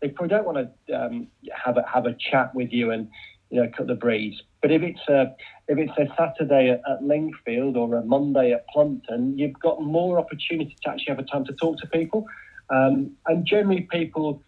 they 0.00 0.08
probably 0.08 0.36
don't 0.36 0.44
want 0.44 0.70
to 0.86 0.92
um, 0.92 1.28
have 1.64 1.76
a 1.76 1.84
have 1.86 2.06
a 2.06 2.14
chat 2.14 2.54
with 2.54 2.70
you 2.72 2.90
and 2.90 3.08
you 3.50 3.62
know 3.62 3.70
cut 3.76 3.86
the 3.86 3.94
breeze. 3.94 4.40
But 4.66 4.72
if 4.72 4.82
it's 4.82 5.08
a 5.08 5.32
if 5.68 5.78
it's 5.78 5.96
a 5.96 6.12
Saturday 6.18 6.70
at, 6.70 6.80
at 6.90 7.00
Lingfield 7.00 7.76
or 7.76 7.94
a 7.94 8.02
Monday 8.02 8.50
at 8.50 8.66
Plumpton, 8.66 9.38
you've 9.38 9.60
got 9.60 9.80
more 9.80 10.18
opportunity 10.18 10.76
to 10.82 10.90
actually 10.90 11.14
have 11.14 11.20
a 11.20 11.22
time 11.22 11.44
to 11.44 11.52
talk 11.52 11.78
to 11.78 11.86
people. 11.86 12.26
Um, 12.68 13.12
and 13.26 13.46
generally, 13.46 13.82
people 13.82 14.42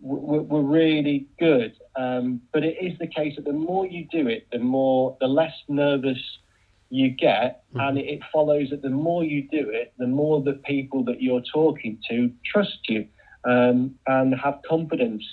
w- 0.00 0.20
w- 0.20 0.42
were 0.42 0.62
really 0.62 1.26
good. 1.40 1.74
Um, 1.96 2.40
but 2.52 2.62
it 2.62 2.76
is 2.80 2.96
the 3.00 3.08
case 3.08 3.34
that 3.34 3.46
the 3.46 3.52
more 3.52 3.84
you 3.84 4.06
do 4.12 4.28
it, 4.28 4.46
the 4.52 4.60
more 4.60 5.16
the 5.20 5.26
less 5.26 5.54
nervous 5.66 6.22
you 6.90 7.10
get, 7.10 7.64
mm-hmm. 7.70 7.80
and 7.80 7.98
it, 7.98 8.06
it 8.06 8.20
follows 8.32 8.70
that 8.70 8.82
the 8.82 8.90
more 8.90 9.24
you 9.24 9.42
do 9.50 9.70
it, 9.70 9.92
the 9.98 10.06
more 10.06 10.40
the 10.40 10.60
people 10.64 11.02
that 11.06 11.20
you're 11.20 11.42
talking 11.52 11.98
to 12.10 12.30
trust 12.44 12.78
you 12.88 13.08
um, 13.44 13.96
and 14.06 14.36
have 14.38 14.60
confidence 14.68 15.24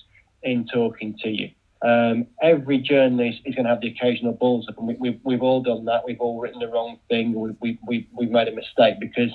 in 0.41 0.65
talking 0.65 1.15
to 1.21 1.29
you. 1.29 1.51
Um, 1.83 2.27
every 2.43 2.77
journalist 2.77 3.39
is 3.45 3.55
going 3.55 3.65
to 3.65 3.71
have 3.71 3.81
the 3.81 3.87
occasional 3.87 4.33
balls 4.33 4.67
up, 4.69 4.77
and 4.77 4.87
we, 4.99 5.09
have 5.09 5.19
we've 5.23 5.41
all 5.41 5.61
done 5.63 5.85
that. 5.85 6.05
We've 6.05 6.19
all 6.19 6.39
written 6.39 6.59
the 6.59 6.67
wrong 6.67 6.99
thing. 7.09 7.33
We, 7.33 7.51
we, 7.59 7.79
we, 7.87 8.07
we've 8.13 8.29
made 8.29 8.47
a 8.47 8.55
mistake 8.55 8.99
because 8.99 9.31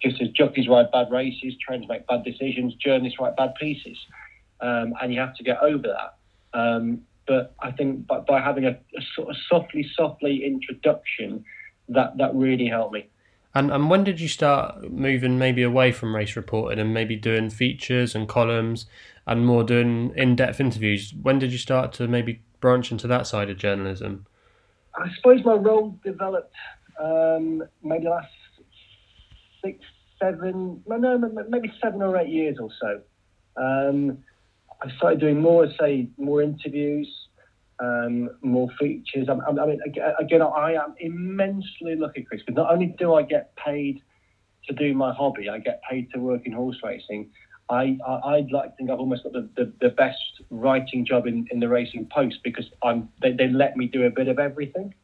just 0.00 0.20
as 0.20 0.28
jockeys 0.28 0.68
ride 0.68 0.90
bad 0.92 1.10
races, 1.10 1.54
trainers 1.64 1.88
make 1.88 2.06
bad 2.06 2.24
decisions, 2.24 2.74
journalists 2.74 3.18
write 3.20 3.36
bad 3.36 3.54
pieces, 3.60 3.98
um, 4.60 4.94
and 5.02 5.12
you 5.12 5.20
have 5.20 5.34
to 5.36 5.44
get 5.44 5.60
over 5.60 5.88
that. 5.88 6.58
Um, 6.58 7.02
but 7.26 7.54
I 7.60 7.70
think 7.72 8.06
by, 8.06 8.20
by 8.20 8.40
having 8.40 8.64
a, 8.64 8.70
a, 8.70 9.02
sort 9.16 9.30
of 9.30 9.36
softly, 9.48 9.88
softly 9.96 10.44
introduction, 10.44 11.44
that 11.88 12.16
that 12.18 12.34
really 12.34 12.66
helped 12.66 12.94
me. 12.94 13.08
And 13.54 13.70
and 13.70 13.90
when 13.90 14.04
did 14.04 14.20
you 14.20 14.28
start 14.28 14.90
moving 14.90 15.38
maybe 15.38 15.62
away 15.62 15.92
from 15.92 16.14
race 16.14 16.36
reporting 16.36 16.78
and 16.78 16.94
maybe 16.94 17.16
doing 17.16 17.50
features 17.50 18.14
and 18.14 18.28
columns 18.28 18.86
and 19.26 19.46
more 19.46 19.62
doing 19.64 20.12
in-depth 20.16 20.60
interviews? 20.60 21.12
When 21.20 21.38
did 21.38 21.52
you 21.52 21.58
start 21.58 21.92
to 21.94 22.08
maybe 22.08 22.40
branch 22.60 22.90
into 22.90 23.06
that 23.08 23.26
side 23.26 23.50
of 23.50 23.58
journalism? 23.58 24.26
I 24.94 25.08
suppose 25.16 25.44
my 25.44 25.54
role 25.54 25.98
developed 26.04 26.54
um, 27.00 27.62
maybe 27.82 28.06
last 28.06 28.28
six, 29.62 29.84
seven, 30.20 30.82
no, 30.86 31.18
maybe 31.48 31.72
seven 31.82 32.02
or 32.02 32.16
eight 32.18 32.28
years 32.28 32.56
or 32.60 32.70
so. 32.80 33.00
Um, 33.56 34.18
I 34.82 34.90
started 34.96 35.20
doing 35.20 35.40
more, 35.40 35.66
say, 35.78 36.08
more 36.16 36.42
interviews, 36.42 37.08
um, 37.82 38.30
more 38.42 38.68
features. 38.78 39.28
I, 39.28 39.32
I, 39.32 39.66
mean, 39.66 39.80
again, 40.18 40.42
I 40.42 40.74
am 40.74 40.94
immensely 40.98 41.96
lucky, 41.96 42.22
Chris, 42.22 42.40
because 42.46 42.56
not 42.56 42.72
only 42.72 42.94
do 42.98 43.14
I 43.14 43.22
get 43.22 43.54
paid 43.56 44.00
to 44.68 44.74
do 44.74 44.94
my 44.94 45.12
hobby, 45.12 45.48
I 45.48 45.58
get 45.58 45.82
paid 45.88 46.10
to 46.12 46.20
work 46.20 46.42
in 46.44 46.52
horse 46.52 46.76
racing. 46.84 47.30
I, 47.68 47.98
I 48.06 48.36
would 48.36 48.52
like 48.52 48.70
to 48.70 48.76
think 48.76 48.90
I've 48.90 49.00
almost 49.00 49.24
got 49.24 49.32
the, 49.32 49.48
the, 49.56 49.72
the, 49.80 49.88
best 49.88 50.18
writing 50.50 51.06
job 51.06 51.26
in, 51.26 51.46
in 51.50 51.58
the 51.58 51.68
Racing 51.68 52.06
Post 52.12 52.40
because 52.44 52.66
I'm 52.82 53.08
they, 53.22 53.32
they 53.32 53.48
let 53.48 53.76
me 53.76 53.86
do 53.86 54.02
a 54.02 54.10
bit 54.10 54.28
of 54.28 54.38
everything. 54.38 54.94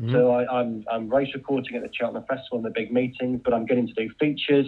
Mm-hmm. 0.00 0.12
So 0.12 0.32
I, 0.32 0.42
am 0.42 0.48
I'm, 0.50 0.84
I'm 0.90 1.08
race 1.08 1.28
reporting 1.34 1.76
at 1.76 1.82
the 1.82 1.90
Cheltenham 1.92 2.24
Festival 2.28 2.58
and 2.58 2.64
the 2.64 2.70
big 2.70 2.92
meetings, 2.92 3.40
but 3.44 3.54
I'm 3.54 3.64
getting 3.64 3.86
to 3.86 3.92
do 3.92 4.10
features. 4.18 4.66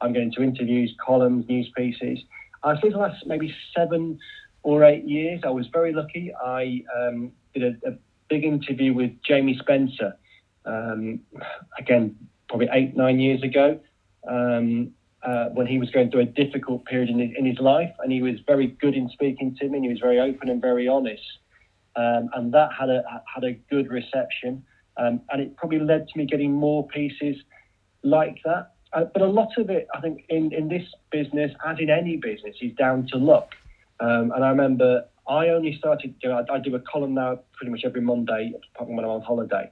I'm 0.00 0.12
getting 0.12 0.32
to 0.32 0.42
interviews, 0.42 0.94
columns, 1.04 1.46
news 1.48 1.70
pieces. 1.76 2.18
I 2.62 2.78
think 2.80 2.94
the 2.94 2.98
last 2.98 3.24
maybe 3.26 3.54
seven 3.76 4.18
or 4.62 4.84
eight 4.84 5.04
years, 5.04 5.40
I 5.44 5.50
was 5.50 5.66
very 5.72 5.92
lucky. 5.92 6.32
I 6.34 6.82
um, 6.96 7.32
did 7.54 7.62
a, 7.62 7.88
a, 7.90 7.92
big 8.28 8.44
interview 8.44 8.94
with 8.94 9.10
Jamie 9.26 9.58
Spencer, 9.60 10.16
um, 10.64 11.18
again, 11.76 12.14
probably 12.48 12.68
eight, 12.72 12.96
nine 12.96 13.18
years 13.18 13.42
ago, 13.42 13.80
um, 14.30 14.92
uh, 15.24 15.46
when 15.46 15.66
he 15.66 15.78
was 15.78 15.90
going 15.90 16.12
through 16.12 16.20
a 16.20 16.26
difficult 16.26 16.84
period 16.84 17.08
in 17.08 17.18
his, 17.18 17.30
in 17.36 17.44
his 17.44 17.58
life. 17.58 17.90
And 17.98 18.12
he 18.12 18.22
was 18.22 18.36
very 18.46 18.68
good 18.68 18.94
in 18.94 19.08
speaking 19.08 19.56
to 19.58 19.68
me, 19.68 19.78
and 19.78 19.84
he 19.84 19.90
was 19.90 19.98
very 19.98 20.20
open 20.20 20.48
and 20.48 20.62
very 20.62 20.86
honest. 20.86 21.22
Um, 21.96 22.30
and 22.34 22.54
that 22.54 22.70
had 22.78 22.88
a 22.88 23.02
had 23.34 23.42
a 23.42 23.52
good 23.68 23.90
reception, 23.90 24.62
um, 24.96 25.20
and 25.30 25.42
it 25.42 25.56
probably 25.56 25.80
led 25.80 26.06
to 26.06 26.16
me 26.18 26.24
getting 26.24 26.52
more 26.52 26.86
pieces 26.86 27.36
like 28.04 28.36
that. 28.44 28.74
Uh, 28.92 29.04
but 29.12 29.22
a 29.22 29.26
lot 29.26 29.48
of 29.56 29.70
it, 29.70 29.88
I 29.94 30.00
think, 30.00 30.24
in, 30.28 30.52
in 30.52 30.68
this 30.68 30.84
business, 31.10 31.52
as 31.66 31.78
in 31.78 31.90
any 31.90 32.16
business, 32.16 32.56
is 32.60 32.72
down 32.74 33.06
to 33.08 33.18
luck. 33.18 33.54
Um, 34.00 34.32
and 34.34 34.44
I 34.44 34.48
remember 34.48 35.04
I 35.28 35.48
only 35.48 35.76
started, 35.76 36.14
know, 36.24 36.44
I, 36.48 36.54
I, 36.54 36.58
do 36.58 36.74
a 36.74 36.80
column 36.80 37.14
now 37.14 37.38
pretty 37.52 37.70
much 37.70 37.82
every 37.84 38.00
Monday, 38.00 38.52
apart 38.74 38.88
from 38.88 38.96
when 38.96 39.04
I'm 39.04 39.12
on 39.12 39.22
holiday. 39.22 39.70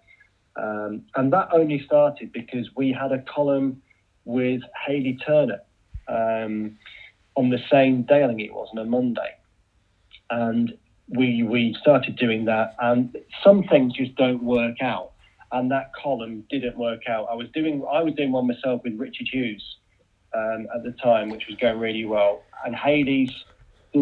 Um, 0.57 1.03
and 1.17 1.33
that 1.33 1.49
only 1.53 1.83
started 1.85 2.33
because 2.33 2.69
we 2.77 2.93
had 2.93 3.11
a 3.13 3.23
column 3.23 3.83
with 4.25 4.61
Hayley 4.87 5.19
Turner 5.27 5.61
um, 6.09 6.79
on 7.35 7.49
the 7.49 7.59
same 7.71 8.03
day, 8.03 8.23
I 8.23 8.29
think 8.29 8.41
it 8.41 8.53
was, 8.53 8.69
on 8.73 8.79
a 8.79 8.85
Monday. 8.85 9.35
And 10.31 10.77
we 11.09 11.43
we 11.43 11.75
started 11.81 12.17
doing 12.17 12.45
that, 12.45 12.75
and 12.81 13.17
some 13.43 13.63
things 13.65 13.95
just 13.95 14.15
don't 14.17 14.43
work 14.43 14.83
out. 14.83 15.13
And 15.53 15.71
that 15.71 15.93
column 15.95 16.45
didn't 16.51 16.77
work 16.77 17.09
out. 17.09 17.29
I 17.31 17.35
was 17.35 17.49
doing 17.55 17.83
I 17.91 18.03
was 18.03 18.15
doing 18.15 18.33
one 18.33 18.47
myself 18.47 18.83
with 18.85 18.95
Richard 18.99 19.29
Hughes 19.33 19.65
um, 20.35 20.67
at 20.75 20.83
the 20.85 20.93
time, 21.03 21.31
which 21.31 21.47
was 21.49 21.57
going 21.57 21.79
really 21.79 22.05
well, 22.05 22.43
and 22.67 22.77
Hayley's 22.77 23.33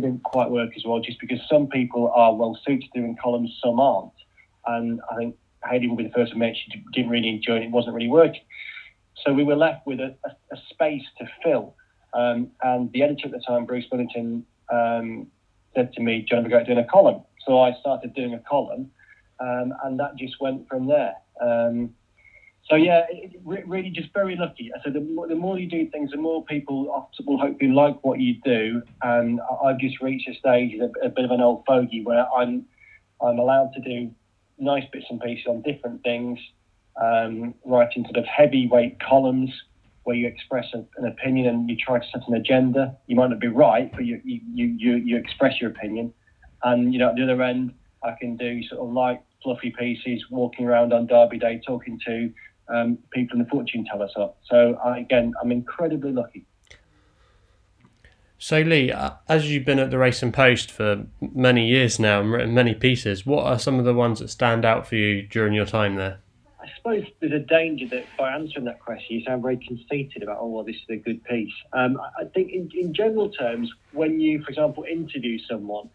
didn't 0.00 0.22
quite 0.22 0.50
work 0.50 0.70
as 0.76 0.84
well, 0.84 1.00
just 1.00 1.20
because 1.20 1.38
some 1.48 1.68
people 1.68 2.12
are 2.14 2.34
well 2.34 2.58
suited 2.66 2.90
to 2.92 3.00
doing 3.00 3.16
columns, 3.22 3.56
some 3.62 3.80
aren't. 3.80 4.12
And 4.66 5.00
I 5.10 5.16
think 5.16 5.36
Hayley 5.68 5.88
will 5.88 5.96
be 5.96 6.04
the 6.04 6.10
first 6.10 6.32
to 6.32 6.36
admit 6.36 6.56
she 6.56 6.82
didn't 6.92 7.10
really 7.10 7.28
enjoy 7.28 7.56
it; 7.56 7.62
it 7.64 7.70
wasn't 7.70 7.94
really 7.94 8.08
working. 8.08 8.42
So 9.24 9.32
we 9.32 9.44
were 9.44 9.56
left 9.56 9.86
with 9.86 10.00
a, 10.00 10.14
a, 10.24 10.30
a 10.54 10.56
space 10.70 11.04
to 11.18 11.28
fill. 11.42 11.74
Um, 12.14 12.50
and 12.62 12.92
the 12.92 13.02
editor 13.02 13.26
at 13.26 13.32
the 13.32 13.40
time, 13.46 13.66
Bruce 13.66 13.84
Millington, 13.90 14.44
um, 14.72 15.26
said 15.74 15.92
to 15.94 16.02
me, 16.02 16.24
John, 16.28 16.42
we're 16.42 16.50
going 16.50 16.64
to 16.64 16.74
doing 16.74 16.84
a 16.84 16.88
column. 16.88 17.22
So 17.46 17.60
I 17.60 17.72
started 17.80 18.14
doing 18.14 18.34
a 18.34 18.40
column, 18.40 18.90
um, 19.40 19.74
and 19.84 20.00
that 20.00 20.16
just 20.16 20.40
went 20.40 20.68
from 20.68 20.86
there. 20.86 21.14
Um, 21.40 21.94
so 22.68 22.75
yeah, 22.75 23.04
it, 23.11 23.40
really 23.44 23.90
just 23.90 24.12
very 24.12 24.37
lucky. 24.37 24.73
So 24.85 24.90
the, 24.90 25.00
the 25.28 25.35
more 25.37 25.58
you 25.58 25.68
do 25.68 25.88
things, 25.90 26.11
the 26.11 26.16
more 26.16 26.44
people 26.44 27.08
will 27.25 27.38
hopefully 27.38 27.70
like 27.70 28.02
what 28.04 28.18
you 28.18 28.35
do. 28.44 28.82
And 29.02 29.40
I've 29.64 29.78
just 29.78 30.00
reached 30.00 30.28
a 30.28 30.35
stage, 30.35 30.78
a, 30.80 31.06
a 31.06 31.08
bit 31.08 31.25
of 31.25 31.30
an 31.30 31.40
old 31.40 31.64
fogey, 31.66 32.02
where 32.02 32.26
I'm 32.37 32.66
I'm 33.23 33.38
allowed 33.38 33.73
to 33.75 33.80
do 33.80 34.11
nice 34.58 34.85
bits 34.92 35.06
and 35.11 35.20
pieces 35.20 35.46
on 35.46 35.62
different 35.62 36.02
things, 36.02 36.38
um, 37.00 37.54
writing 37.64 38.04
sort 38.04 38.16
of 38.16 38.25
heavyweight 38.25 39.00
columns 39.00 39.50
where 40.04 40.16
you 40.16 40.26
express 40.28 40.66
an 40.73 40.87
opinion 41.04 41.46
and 41.49 41.68
you 41.68 41.76
try 41.76 41.99
to 41.99 42.04
set 42.12 42.26
an 42.28 42.35
agenda. 42.35 42.96
You 43.08 43.16
might 43.16 43.30
not 43.30 43.40
be 43.40 43.49
right, 43.49 43.90
but 43.92 44.04
you, 44.04 44.20
you, 44.25 44.40
you, 44.78 44.96
you 44.96 45.16
express 45.16 45.61
your 45.61 45.70
opinion. 45.70 46.14
And, 46.62 46.92
you 46.92 47.00
know, 47.00 47.08
at 47.08 47.16
the 47.16 47.25
other 47.25 47.42
end, 47.42 47.75
I 48.04 48.14
can 48.18 48.37
do 48.37 48.62
sort 48.68 48.82
of 48.82 48.92
light, 48.92 49.20
fluffy 49.42 49.75
pieces, 49.76 50.25
walking 50.30 50.64
around 50.64 50.92
on 50.92 51.08
Derby 51.08 51.40
Day, 51.40 51.61
talking 51.66 51.99
to 52.06 52.32
um, 52.68 52.99
people 53.12 53.38
in 53.38 53.44
the 53.44 53.49
fortune 53.49 53.85
teller 53.85 54.08
up. 54.18 54.38
So, 54.50 54.78
I, 54.85 54.99
again, 54.99 55.32
I'm 55.42 55.52
incredibly 55.52 56.12
lucky. 56.12 56.46
So, 58.38 58.61
Lee, 58.61 58.92
uh, 58.92 59.12
as 59.28 59.50
you've 59.50 59.64
been 59.64 59.78
at 59.78 59.90
the 59.90 59.99
Racing 59.99 60.32
Post 60.32 60.70
for 60.70 61.06
many 61.20 61.66
years 61.66 61.99
now 61.99 62.20
and 62.20 62.30
written 62.30 62.52
many 62.52 62.75
pieces, 62.75 63.25
what 63.25 63.46
are 63.46 63.58
some 63.58 63.78
of 63.78 63.87
the 63.87 63.94
ones 63.94 64.18
that 64.20 64.28
stand 64.28 64.64
out 64.64 64.87
for 64.87 64.96
you 64.96 65.23
during 65.23 65.54
your 65.54 65.64
time 65.64 65.96
there? 65.96 66.20
I 66.61 66.68
suppose 66.76 67.04
there's 67.20 67.32
a 67.32 67.38
danger 67.38 67.87
that 67.88 68.04
by 68.18 68.32
answering 68.32 68.66
that 68.66 68.80
question, 68.80 69.16
you 69.16 69.25
sound 69.25 69.42
very 69.42 69.56
conceited 69.56 70.23
about, 70.23 70.38
oh, 70.40 70.49
well, 70.49 70.64
this 70.64 70.76
is 70.76 70.85
a 70.90 70.96
good 70.96 71.25
piece. 71.25 71.52
Um, 71.73 71.99
I 72.20 72.25
think, 72.35 72.52
in, 72.52 72.70
in 72.78 72.92
general 72.92 73.30
terms, 73.30 73.73
when 73.92 74.20
you, 74.20 74.42
for 74.42 74.50
example, 74.50 74.85
interview 74.85 75.38
someone, 75.49 75.88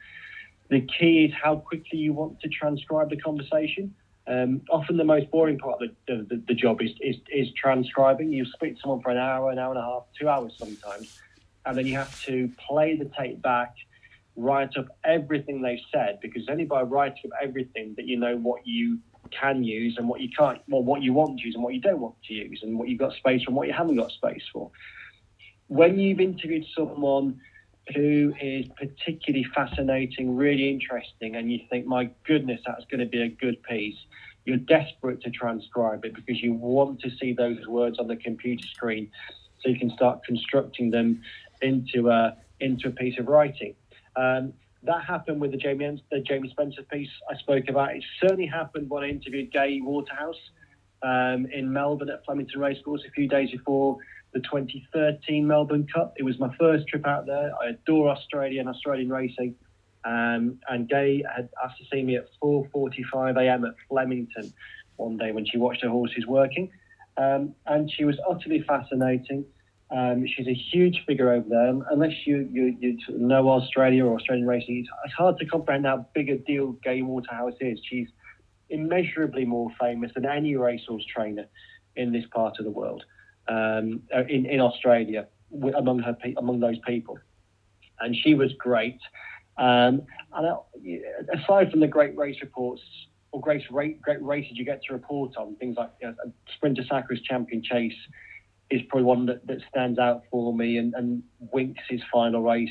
the 0.70 0.82
key 0.82 1.26
is 1.26 1.34
how 1.42 1.58
quickly 1.58 2.00
you 2.00 2.14
want 2.14 2.40
to 2.40 2.48
transcribe 2.48 3.10
the 3.10 3.18
conversation. 3.18 3.94
Um, 4.28 4.62
often 4.70 4.98
the 4.98 5.04
most 5.04 5.32
boring 5.32 5.58
part 5.58 5.82
of 5.82 5.90
the, 6.08 6.26
the, 6.30 6.44
the, 6.48 6.54
job 6.54 6.82
is, 6.82 6.92
is, 7.02 7.16
is 7.34 7.48
transcribing. 7.54 8.32
You 8.32 8.46
speak 8.46 8.76
to 8.76 8.82
someone 8.82 9.02
for 9.02 9.10
an 9.10 9.18
hour, 9.18 9.50
an 9.50 9.58
hour 9.58 9.72
and 9.72 9.80
a 9.80 9.84
half, 9.84 10.04
two 10.20 10.30
hours 10.30 10.54
sometimes, 10.58 11.18
and 11.66 11.78
then 11.78 11.88
you 11.88 11.96
have 11.96 12.22
to 12.26 12.50
play 12.68 12.96
the 12.96 13.10
tape 13.18 13.42
back, 13.42 13.74
write 14.36 14.78
up 14.78 14.88
everything 15.04 15.62
they've 15.62 15.80
said, 15.92 16.20
because 16.22 16.44
only 16.50 16.66
by 16.66 16.84
writing 16.84 17.32
up 17.32 17.40
everything 17.42 17.96
that 17.98 18.06
you 18.06 18.18
know 18.18 18.38
what 18.38 18.66
you 18.66 19.00
can 19.32 19.64
use 19.64 19.96
and 19.98 20.08
what 20.08 20.22
you 20.22 20.30
can't, 20.38 20.62
well, 20.68 20.84
what 20.84 21.02
you 21.02 21.14
want 21.14 21.40
to 21.40 21.46
use 21.46 21.56
and 21.56 21.64
what 21.64 21.74
you 21.74 21.82
don't 21.82 22.00
want 22.00 22.16
to 22.28 22.34
use, 22.34 22.60
and 22.62 22.78
what 22.78 22.90
you've 22.90 23.00
got 23.00 23.14
space 23.14 23.44
for 23.44 23.50
and 23.50 23.58
what 23.58 23.68
you 23.68 23.74
haven't 23.74 23.96
got 23.96 24.12
space 24.12 24.44
for. 24.54 24.70
When 25.68 25.98
you've 25.98 26.20
interviewed 26.20 26.66
someone 26.76 27.40
who 27.96 28.34
is 28.40 28.66
particularly 28.78 29.46
fascinating, 29.56 30.36
really 30.36 30.70
interesting, 30.70 31.36
and 31.36 31.52
you 31.52 31.60
think, 31.70 31.86
my 31.86 32.10
goodness, 32.26 32.62
that's 32.66 32.86
going 32.86 33.00
to 33.00 33.06
be 33.06 33.22
a 33.22 33.30
good 33.30 33.62
piece, 33.64 33.98
you're 34.46 34.58
desperate 34.58 35.22
to 35.22 35.30
transcribe 35.30 36.06
it 36.06 36.14
because 36.16 36.42
you 36.42 36.54
want 36.54 37.00
to 37.02 37.10
see 37.20 37.34
those 37.34 37.66
words 37.68 38.00
on 38.00 38.08
the 38.08 38.16
computer 38.16 38.66
screen 38.68 39.10
so 39.60 39.70
you 39.70 39.78
can 39.78 39.92
start 39.92 40.24
constructing 40.24 40.90
them 40.90 41.22
into 41.62 42.10
a, 42.10 42.36
into 42.60 42.88
a 42.88 42.92
piece 42.92 43.20
of 43.20 43.28
writing. 43.28 43.76
Um, 44.16 44.54
that 44.84 45.04
happened 45.04 45.40
with 45.40 45.52
the 45.52 45.58
Jamie, 45.58 46.04
the 46.12 46.22
Jamie 46.22 46.50
Spencer 46.50 46.82
piece 46.84 47.10
I 47.30 47.38
spoke 47.38 47.66
about. 47.70 47.96
It 47.96 48.04
certainly 48.20 48.48
happened 48.48 48.90
when 48.90 49.04
I 49.04 49.10
interviewed 49.10 49.52
Gay 49.52 49.80
Waterhouse 49.82 50.40
um, 51.04 51.46
in 51.52 51.72
Melbourne 51.72 52.10
at 52.10 52.26
Flemington 52.26 52.60
Racecourse 52.60 53.04
a 53.08 53.12
few 53.12 53.28
days 53.28 53.52
before 53.52 53.98
the 54.34 54.40
2013 54.40 55.46
Melbourne 55.46 55.88
Cup. 55.94 56.14
It 56.18 56.24
was 56.24 56.40
my 56.40 56.54
first 56.58 56.88
trip 56.88 57.06
out 57.06 57.26
there. 57.26 57.52
I 57.62 57.70
adore 57.70 58.10
Australia 58.10 58.60
and 58.60 58.70
Australian 58.70 59.10
racing. 59.10 59.56
Um, 60.04 60.60
and 60.70 60.90
Gay 60.90 61.24
had 61.36 61.50
asked 61.64 61.78
to 61.78 61.86
see 61.92 62.04
me 62.04 62.16
at 62.16 62.28
4:45 62.42 63.38
a.m. 63.38 63.66
at 63.66 63.76
Flemington 63.88 64.52
one 64.98 65.18
day 65.18 65.32
when 65.32 65.46
she 65.46 65.58
watched 65.58 65.84
her 65.84 65.90
horses 65.90 66.26
working, 66.26 66.72
um, 67.18 67.54
and 67.68 67.92
she 67.92 68.06
was 68.06 68.18
utterly 68.28 68.62
fascinating. 68.62 69.46
Um, 69.92 70.26
she's 70.26 70.48
a 70.48 70.54
huge 70.54 71.04
figure 71.06 71.32
over 71.32 71.48
there. 71.50 71.74
Unless 71.92 72.26
you, 72.26 72.48
you, 72.50 72.78
you 72.80 72.98
know 73.10 73.50
Australia 73.50 74.06
or 74.06 74.16
Australian 74.16 74.48
racing, 74.48 74.78
it's, 74.78 74.90
it's 75.06 75.14
hard 75.14 75.38
to 75.40 75.46
comprehend 75.46 75.86
how 75.86 76.06
big 76.16 76.30
a 76.30 76.38
deal 76.38 76.72
Gay 76.84 77.02
Waterhouse 77.02 77.56
is. 77.60 77.78
She's 77.90 78.08
immeasurably 78.70 79.44
more 79.44 79.70
famous 79.80 80.12
than 80.16 80.26
any 80.26 80.56
racehorse 80.56 81.06
trainer 81.14 81.46
in 81.98 82.14
this 82.14 82.24
part 82.34 82.58
of 82.58 82.64
the 82.64 82.72
world, 82.72 83.04
um, 83.48 84.02
uh, 84.16 84.24
in, 84.30 84.46
in 84.46 84.60
Australia, 84.60 85.28
among 85.76 86.00
her 86.00 86.18
among 86.38 86.60
those 86.60 86.80
people. 86.86 87.18
And 88.00 88.16
she 88.16 88.34
was 88.34 88.52
great. 88.58 89.00
Um, 89.58 90.04
and 90.34 90.48
uh, 90.48 90.58
aside 91.34 91.72
from 91.72 91.82
the 91.82 91.88
great 91.88 92.18
race 92.18 92.38
reports 92.42 92.82
or 93.32 93.42
great, 93.42 93.70
great 93.70 94.22
races 94.22 94.54
you 94.54 94.66
get 94.66 94.82
to 94.84 94.94
report 94.94 95.38
on, 95.38 95.56
things 95.58 95.78
like 95.78 95.92
you 96.02 96.08
know, 96.08 96.16
Sprinter 96.56 96.84
Sacre's 96.90 97.22
Champion 97.22 97.62
Chase 97.64 97.94
is 98.70 98.82
probably 98.90 99.04
one 99.04 99.26
that, 99.26 99.46
that 99.48 99.60
stands 99.70 100.00
out 100.00 100.24
for 100.32 100.54
me. 100.54 100.78
And, 100.78 100.94
and 100.96 101.24
Winx' 101.54 102.02
final 102.12 102.42
race 102.42 102.70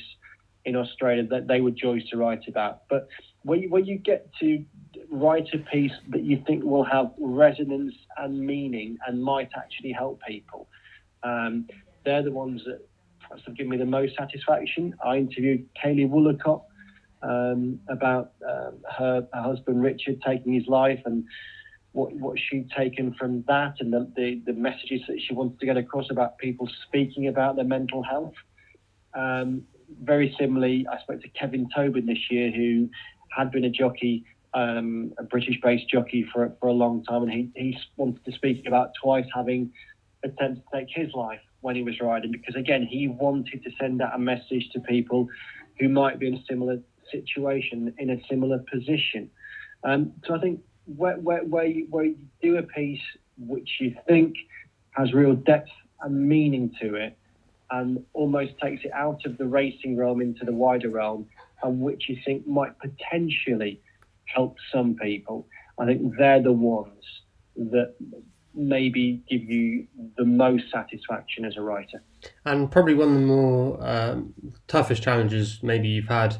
in 0.64 0.76
Australia 0.76 1.26
that 1.28 1.46
they 1.46 1.60
were 1.60 1.70
joys 1.70 2.06
to 2.08 2.16
write 2.16 2.48
about. 2.48 2.82
But 2.88 3.08
when 3.42 3.62
you, 3.62 3.70
when 3.70 3.86
you 3.86 3.98
get 3.98 4.28
to 4.40 4.64
write 5.10 5.48
a 5.52 5.58
piece 5.58 5.92
that 6.08 6.22
you 6.22 6.42
think 6.46 6.64
will 6.64 6.84
have 6.84 7.10
resonance 7.18 7.94
and 8.18 8.38
meaning 8.38 8.96
and 9.06 9.22
might 9.22 9.50
actually 9.56 9.92
help 9.92 10.20
people, 10.26 10.68
um, 11.22 11.66
they're 12.04 12.22
the 12.22 12.30
ones 12.30 12.62
that 12.64 12.80
have 13.44 13.56
given 13.56 13.70
me 13.70 13.76
the 13.76 13.84
most 13.84 14.16
satisfaction. 14.16 14.94
I 15.04 15.16
interviewed 15.16 15.68
Kayley 15.82 16.08
Woollacott 16.08 16.62
um, 17.22 17.80
about 17.88 18.32
um, 18.48 18.78
her, 18.98 19.26
her 19.32 19.42
husband 19.42 19.82
Richard 19.82 20.22
taking 20.26 20.54
his 20.54 20.66
life 20.66 21.00
and 21.04 21.24
what 21.92 22.12
what 22.14 22.38
she'd 22.38 22.70
taken 22.70 23.14
from 23.14 23.42
that 23.48 23.74
and 23.80 23.92
the, 23.92 24.10
the, 24.16 24.40
the 24.46 24.52
messages 24.52 25.00
that 25.08 25.20
she 25.26 25.34
wanted 25.34 25.58
to 25.58 25.66
get 25.66 25.76
across 25.76 26.06
about 26.10 26.38
people 26.38 26.68
speaking 26.86 27.26
about 27.26 27.56
their 27.56 27.64
mental 27.64 28.02
health. 28.02 28.34
Um, 29.14 29.62
very 30.02 30.34
similarly, 30.38 30.86
I 30.90 31.00
spoke 31.02 31.20
to 31.22 31.28
Kevin 31.30 31.68
Tobin 31.74 32.06
this 32.06 32.30
year, 32.30 32.52
who 32.52 32.88
had 33.36 33.50
been 33.50 33.64
a 33.64 33.70
jockey, 33.70 34.24
um, 34.54 35.12
a 35.18 35.22
British-based 35.22 35.88
jockey 35.88 36.26
for 36.32 36.52
for 36.60 36.68
a 36.68 36.72
long 36.72 37.04
time, 37.04 37.22
and 37.22 37.32
he 37.32 37.50
he 37.54 37.78
wanted 37.96 38.24
to 38.24 38.32
speak 38.32 38.66
about 38.66 38.92
twice 39.02 39.26
having 39.34 39.72
attempted 40.24 40.62
to 40.70 40.78
take 40.78 40.88
his 40.90 41.12
life 41.14 41.40
when 41.60 41.76
he 41.76 41.82
was 41.82 42.00
riding, 42.00 42.30
because 42.30 42.54
again 42.54 42.82
he 42.82 43.08
wanted 43.08 43.62
to 43.62 43.70
send 43.78 44.02
out 44.02 44.14
a 44.14 44.18
message 44.18 44.68
to 44.72 44.80
people 44.80 45.28
who 45.78 45.88
might 45.88 46.18
be 46.18 46.26
in 46.26 46.34
a 46.34 46.44
similar 46.48 46.78
situation, 47.10 47.94
in 47.98 48.10
a 48.10 48.20
similar 48.28 48.58
position. 48.72 49.30
Um, 49.84 50.12
so 50.26 50.34
I 50.34 50.40
think 50.40 50.60
where, 50.96 51.16
where, 51.16 51.44
where, 51.44 51.66
you, 51.66 51.86
where 51.90 52.04
you 52.04 52.16
do 52.42 52.56
a 52.58 52.62
piece 52.62 53.00
which 53.38 53.68
you 53.80 53.96
think 54.06 54.34
has 54.92 55.12
real 55.12 55.34
depth 55.34 55.70
and 56.02 56.28
meaning 56.28 56.74
to 56.80 56.94
it 56.94 57.16
and 57.70 58.04
almost 58.12 58.52
takes 58.60 58.84
it 58.84 58.92
out 58.92 59.24
of 59.24 59.38
the 59.38 59.46
racing 59.46 59.96
realm 59.96 60.20
into 60.20 60.44
the 60.44 60.52
wider 60.52 60.90
realm 60.90 61.26
and 61.62 61.80
which 61.80 62.08
you 62.08 62.18
think 62.24 62.46
might 62.46 62.72
potentially 62.78 63.80
help 64.34 64.56
some 64.72 64.96
people. 64.96 65.46
I 65.78 65.86
think 65.86 66.16
they're 66.18 66.42
the 66.42 66.52
ones 66.52 67.04
that 67.56 67.94
maybe 68.54 69.22
give 69.30 69.42
you 69.42 69.86
the 70.16 70.24
most 70.24 70.64
satisfaction 70.72 71.44
as 71.44 71.56
a 71.56 71.62
writer. 71.62 72.02
And 72.44 72.70
probably 72.70 72.94
one 72.94 73.08
of 73.08 73.14
the 73.14 73.20
more 73.20 73.78
um, 73.80 74.34
toughest 74.66 75.02
challenges 75.02 75.60
maybe 75.62 75.88
you've 75.88 76.08
had 76.08 76.36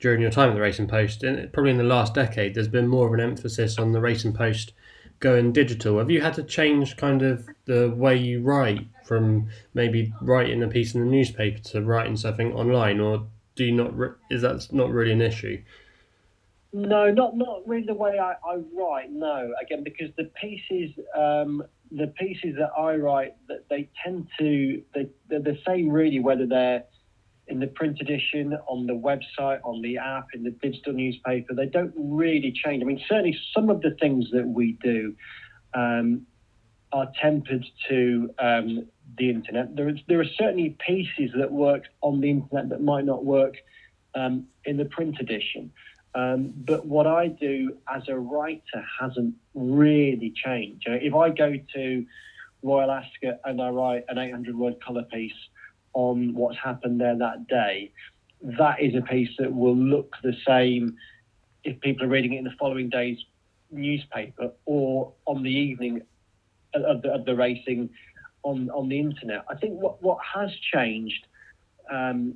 during 0.00 0.20
your 0.20 0.30
time 0.30 0.50
at 0.50 0.54
the 0.54 0.60
Racing 0.60 0.88
Post, 0.88 1.22
and 1.22 1.52
probably 1.52 1.70
in 1.70 1.78
the 1.78 1.84
last 1.84 2.14
decade, 2.14 2.54
there's 2.54 2.68
been 2.68 2.88
more 2.88 3.06
of 3.06 3.14
an 3.14 3.20
emphasis 3.20 3.78
on 3.78 3.92
the 3.92 4.00
Racing 4.00 4.32
Post 4.32 4.72
going 5.20 5.52
digital. 5.52 5.98
Have 5.98 6.10
you 6.10 6.20
had 6.20 6.34
to 6.34 6.42
change 6.42 6.96
kind 6.96 7.22
of 7.22 7.48
the 7.66 7.90
way 7.90 8.16
you 8.16 8.42
write 8.42 8.88
from 9.04 9.48
maybe 9.72 10.12
writing 10.20 10.62
a 10.62 10.68
piece 10.68 10.94
in 10.94 11.00
the 11.00 11.10
newspaper 11.10 11.60
to 11.60 11.82
writing 11.82 12.16
something 12.16 12.52
online, 12.52 12.98
or 12.98 13.26
do 13.54 13.64
you 13.64 13.72
not? 13.72 13.96
Re- 13.96 14.14
is 14.28 14.42
that 14.42 14.66
not 14.72 14.90
really 14.90 15.12
an 15.12 15.22
issue? 15.22 15.62
No, 16.72 17.10
not 17.10 17.36
not 17.36 17.66
really 17.66 17.86
the 17.86 17.94
way 17.94 18.18
I, 18.18 18.32
I 18.46 18.56
write. 18.74 19.10
No, 19.10 19.52
again 19.60 19.84
because 19.84 20.08
the 20.16 20.30
pieces 20.40 20.90
um, 21.16 21.62
the 21.90 22.06
pieces 22.18 22.56
that 22.58 22.70
I 22.78 22.94
write 22.94 23.34
that 23.48 23.68
they 23.68 23.90
tend 24.02 24.28
to 24.38 24.82
they 24.94 25.08
they're 25.28 25.40
the 25.40 25.58
same 25.66 25.90
really 25.90 26.20
whether 26.20 26.46
they're 26.46 26.84
in 27.48 27.58
the 27.58 27.66
print 27.66 28.00
edition, 28.00 28.56
on 28.66 28.86
the 28.86 28.92
website, 28.94 29.60
on 29.64 29.82
the 29.82 29.98
app, 29.98 30.28
in 30.32 30.42
the 30.42 30.50
digital 30.50 30.92
newspaper. 30.92 31.54
They 31.54 31.66
don't 31.66 31.92
really 31.96 32.52
change. 32.52 32.82
I 32.82 32.86
mean, 32.86 33.02
certainly 33.08 33.36
some 33.54 33.68
of 33.68 33.82
the 33.82 33.96
things 34.00 34.30
that 34.32 34.46
we 34.46 34.78
do 34.82 35.14
um, 35.74 36.22
are 36.92 37.08
tempered 37.20 37.66
to 37.88 38.30
um, 38.38 38.86
the 39.18 39.28
internet. 39.28 39.74
There, 39.74 39.88
is, 39.88 39.98
there 40.08 40.20
are 40.20 40.32
certainly 40.38 40.76
pieces 40.86 41.30
that 41.36 41.50
work 41.50 41.84
on 42.00 42.20
the 42.20 42.30
internet 42.30 42.68
that 42.68 42.80
might 42.80 43.04
not 43.04 43.24
work 43.24 43.56
um, 44.14 44.46
in 44.64 44.76
the 44.76 44.84
print 44.86 45.16
edition. 45.20 45.72
Um, 46.14 46.52
but 46.56 46.84
what 46.86 47.06
I 47.06 47.28
do 47.28 47.76
as 47.92 48.02
a 48.08 48.18
writer 48.18 48.84
hasn't 49.00 49.34
really 49.54 50.32
changed. 50.34 50.84
If 50.86 51.14
I 51.14 51.30
go 51.30 51.54
to 51.74 52.06
Royal 52.62 52.90
Ascot 52.90 53.40
and 53.44 53.60
I 53.60 53.70
write 53.70 54.04
an 54.08 54.18
800 54.18 54.56
word 54.56 54.74
colour 54.84 55.04
piece 55.04 55.32
on 55.94 56.34
what's 56.34 56.58
happened 56.58 57.00
there 57.00 57.16
that 57.16 57.46
day, 57.48 57.92
that 58.42 58.80
is 58.80 58.94
a 58.94 59.02
piece 59.02 59.30
that 59.38 59.52
will 59.52 59.76
look 59.76 60.16
the 60.22 60.34
same 60.46 60.96
if 61.64 61.80
people 61.80 62.04
are 62.04 62.08
reading 62.08 62.34
it 62.34 62.38
in 62.38 62.44
the 62.44 62.54
following 62.58 62.88
day's 62.88 63.18
newspaper 63.70 64.50
or 64.66 65.12
on 65.26 65.42
the 65.42 65.50
evening 65.50 66.02
of 66.74 67.02
the, 67.02 67.10
of 67.10 67.24
the 67.24 67.34
racing 67.34 67.88
on, 68.42 68.68
on 68.70 68.88
the 68.88 68.98
internet. 68.98 69.44
I 69.48 69.54
think 69.54 69.80
what, 69.80 70.02
what 70.02 70.18
has 70.34 70.50
changed 70.72 71.26
um, 71.90 72.34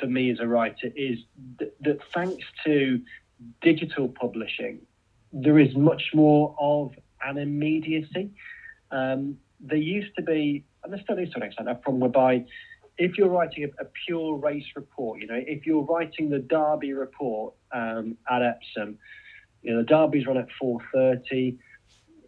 for 0.00 0.06
me 0.06 0.30
as 0.30 0.40
a 0.40 0.46
writer 0.46 0.90
is 0.94 1.18
that, 1.58 1.74
that 1.80 1.98
thanks 2.12 2.44
to 2.64 3.00
digital 3.60 4.08
publishing, 4.08 4.80
there 5.32 5.58
is 5.58 5.74
much 5.74 6.10
more 6.14 6.54
of 6.58 6.92
an 7.24 7.38
immediacy. 7.38 8.30
Um, 8.90 9.38
there 9.60 9.78
used 9.78 10.14
to 10.16 10.22
be, 10.22 10.64
and 10.82 10.92
there 10.92 11.00
still 11.00 11.18
is 11.18 11.30
to 11.30 11.36
an 11.36 11.42
extent, 11.42 11.68
a 11.68 11.74
problem 11.74 12.00
whereby 12.00 12.44
if 12.96 13.18
you're 13.18 13.28
writing 13.28 13.64
a, 13.64 13.82
a, 13.82 13.86
pure 14.06 14.36
race 14.36 14.66
report, 14.76 15.20
you 15.20 15.26
know, 15.26 15.40
if 15.46 15.66
you're 15.66 15.82
writing 15.82 16.30
the 16.30 16.38
Derby 16.38 16.92
report 16.92 17.54
um, 17.72 18.16
at 18.30 18.42
Epsom, 18.42 18.98
you 19.62 19.72
know, 19.72 19.78
the 19.78 19.84
Derby's 19.84 20.26
run 20.26 20.36
at 20.36 20.46
4.30. 20.62 21.56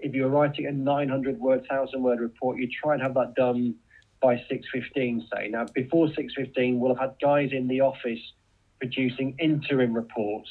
If 0.00 0.14
you're 0.14 0.29
writing 0.29 0.66
a 0.66 0.72
900 0.72 1.38
word, 1.38 1.61
1,000 1.61 2.02
word 2.02 2.20
report, 2.20 2.59
you 2.59 2.68
try 2.68 2.94
and 2.94 3.02
have 3.02 3.14
that 3.14 3.35
done 3.35 3.76
by 4.20 4.37
6.15, 4.50 5.22
say. 5.35 5.48
Now, 5.48 5.66
before 5.74 6.09
6.15, 6.09 6.79
we'll 6.79 6.94
have 6.94 7.11
had 7.11 7.16
guys 7.20 7.50
in 7.52 7.68
the 7.68 7.81
office 7.81 8.20
producing 8.79 9.35
interim 9.38 9.92
reports. 9.92 10.50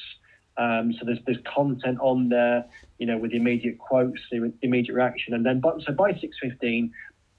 Um, 0.58 0.94
so 0.94 1.06
there's 1.06 1.20
there's 1.26 1.40
content 1.54 1.98
on 2.00 2.30
there, 2.30 2.66
you 2.98 3.06
know, 3.06 3.18
with 3.18 3.32
the 3.32 3.38
immediate 3.38 3.78
quotes, 3.78 4.20
the 4.32 4.54
immediate 4.62 4.96
reaction, 4.96 5.34
and 5.34 5.46
then 5.46 5.60
but 5.60 5.82
so 5.82 5.92
by 5.92 6.14
6:15, 6.14 6.92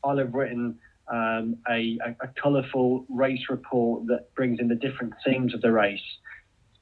I'll 0.04 0.18
have 0.18 0.34
written 0.34 0.78
um, 1.08 1.56
a, 1.68 1.98
a, 2.04 2.16
a 2.20 2.28
colourful 2.40 3.06
race 3.08 3.44
report 3.48 4.06
that 4.08 4.34
brings 4.34 4.60
in 4.60 4.68
the 4.68 4.74
different 4.74 5.14
themes 5.24 5.54
of 5.54 5.62
the 5.62 5.72
race. 5.72 6.00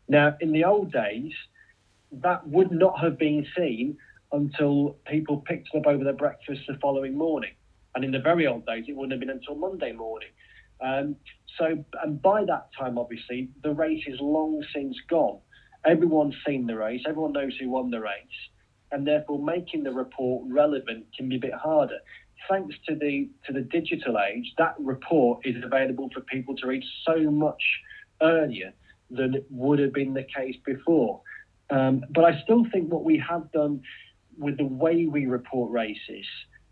Now, 0.09 0.37
in 0.41 0.53
the 0.53 0.65
old 0.65 0.93
days, 0.93 1.33
that 2.11 2.47
would 2.49 2.73
not 2.73 2.99
have 3.01 3.19
been 3.19 3.47
seen 3.57 3.97
until 4.33 4.97
people 5.07 5.39
picked 5.47 5.69
it 5.73 5.79
up 5.79 5.87
over 5.87 6.03
their 6.03 6.15
breakfast 6.15 6.63
the 6.67 6.77
following 6.81 7.17
morning. 7.17 7.53
And 7.95 8.05
in 8.05 8.11
the 8.11 8.19
very 8.19 8.47
old 8.47 8.67
days, 8.67 8.85
it 8.89 8.97
wouldn't 8.97 9.13
have 9.13 9.21
been 9.21 9.31
until 9.31 9.55
Monday 9.55 9.93
morning. 9.93 10.29
Um, 10.81 11.17
so, 11.59 11.85
and 12.03 12.21
by 12.21 12.45
that 12.45 12.69
time, 12.79 12.99
obviously, 12.99 13.49
the 13.63 13.73
race 13.73 14.03
is 14.07 14.19
long 14.21 14.65
since 14.75 14.97
gone. 15.09 15.39
Everyone's 15.87 16.35
seen 16.47 16.67
the 16.67 16.77
race, 16.77 17.03
everyone 17.07 17.33
knows 17.33 17.55
who 17.61 17.69
won 17.69 17.91
the 17.91 18.01
race, 18.01 18.41
and 18.91 19.07
therefore 19.07 19.39
making 19.39 19.85
the 19.85 19.93
report 19.93 20.45
relevant 20.49 21.07
can 21.17 21.29
be 21.29 21.37
a 21.37 21.41
bit 21.41 21.55
harder 21.55 21.99
thanks 22.49 22.75
to 22.89 22.95
the 22.95 23.29
to 23.47 23.53
the 23.53 23.61
digital 23.61 24.19
age, 24.19 24.53
that 24.59 24.75
report 24.79 25.41
is 25.45 25.57
available 25.63 26.11
for 26.13 26.21
people 26.23 26.55
to 26.57 26.67
read 26.67 26.85
so 27.07 27.31
much 27.31 27.63
earlier 28.23 28.73
than 29.11 29.35
it 29.35 29.47
would 29.51 29.79
have 29.79 29.93
been 29.93 30.15
the 30.15 30.25
case 30.25 30.57
before. 30.65 31.21
Um, 31.71 32.05
but 32.11 32.25
I 32.25 32.41
still 32.43 32.65
think 32.73 32.93
what 32.93 33.05
we 33.05 33.23
have 33.29 33.51
done 33.53 33.83
with 34.39 34.59
the 34.59 34.65
way 34.65 35.07
we 35.07 35.27
report 35.27 35.71
races 35.71 36.27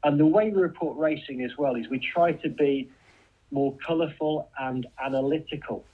and 0.05 0.19
the 0.19 0.27
way 0.27 0.51
we 0.51 0.61
report 0.61 0.97
racing 0.99 1.43
as 1.45 1.57
well 1.57 1.77
is 1.77 1.89
we 1.89 1.99
try 1.99 2.33
to 2.33 2.49
be 2.49 2.91
more 3.51 3.77
colourful 3.87 4.49
and 4.59 4.87
analytical 5.05 5.85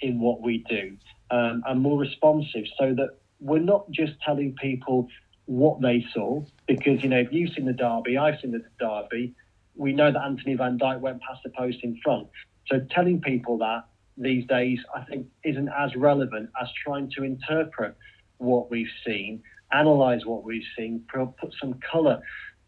in 0.00 0.20
what 0.20 0.40
we 0.40 0.64
do 0.68 0.96
um, 1.30 1.62
and 1.66 1.80
more 1.80 1.98
responsive 1.98 2.64
so 2.78 2.94
that 2.94 3.10
we're 3.40 3.58
not 3.58 3.90
just 3.90 4.12
telling 4.24 4.54
people 4.60 5.08
what 5.46 5.80
they 5.80 6.04
saw 6.12 6.42
because 6.66 7.02
you 7.02 7.08
know 7.08 7.18
if 7.18 7.32
you've 7.32 7.52
seen 7.54 7.64
the 7.64 7.72
derby, 7.72 8.18
I've 8.18 8.40
seen 8.40 8.52
the 8.52 8.64
derby. 8.78 9.34
We 9.74 9.92
know 9.92 10.10
that 10.10 10.20
Anthony 10.20 10.54
Van 10.54 10.76
Dyck 10.76 11.00
went 11.00 11.22
past 11.22 11.42
the 11.44 11.50
post 11.50 11.78
in 11.82 11.98
front. 12.02 12.28
So 12.66 12.80
telling 12.90 13.20
people 13.20 13.58
that 13.58 13.84
these 14.16 14.44
days, 14.46 14.80
I 14.94 15.04
think, 15.04 15.28
isn't 15.44 15.68
as 15.68 15.94
relevant 15.94 16.50
as 16.60 16.68
trying 16.84 17.10
to 17.16 17.22
interpret 17.22 17.96
what 18.38 18.70
we've 18.70 18.90
seen, 19.06 19.42
analyze 19.72 20.26
what 20.26 20.42
we've 20.42 20.66
seen, 20.76 21.04
put 21.12 21.54
some 21.60 21.78
colour 21.90 22.20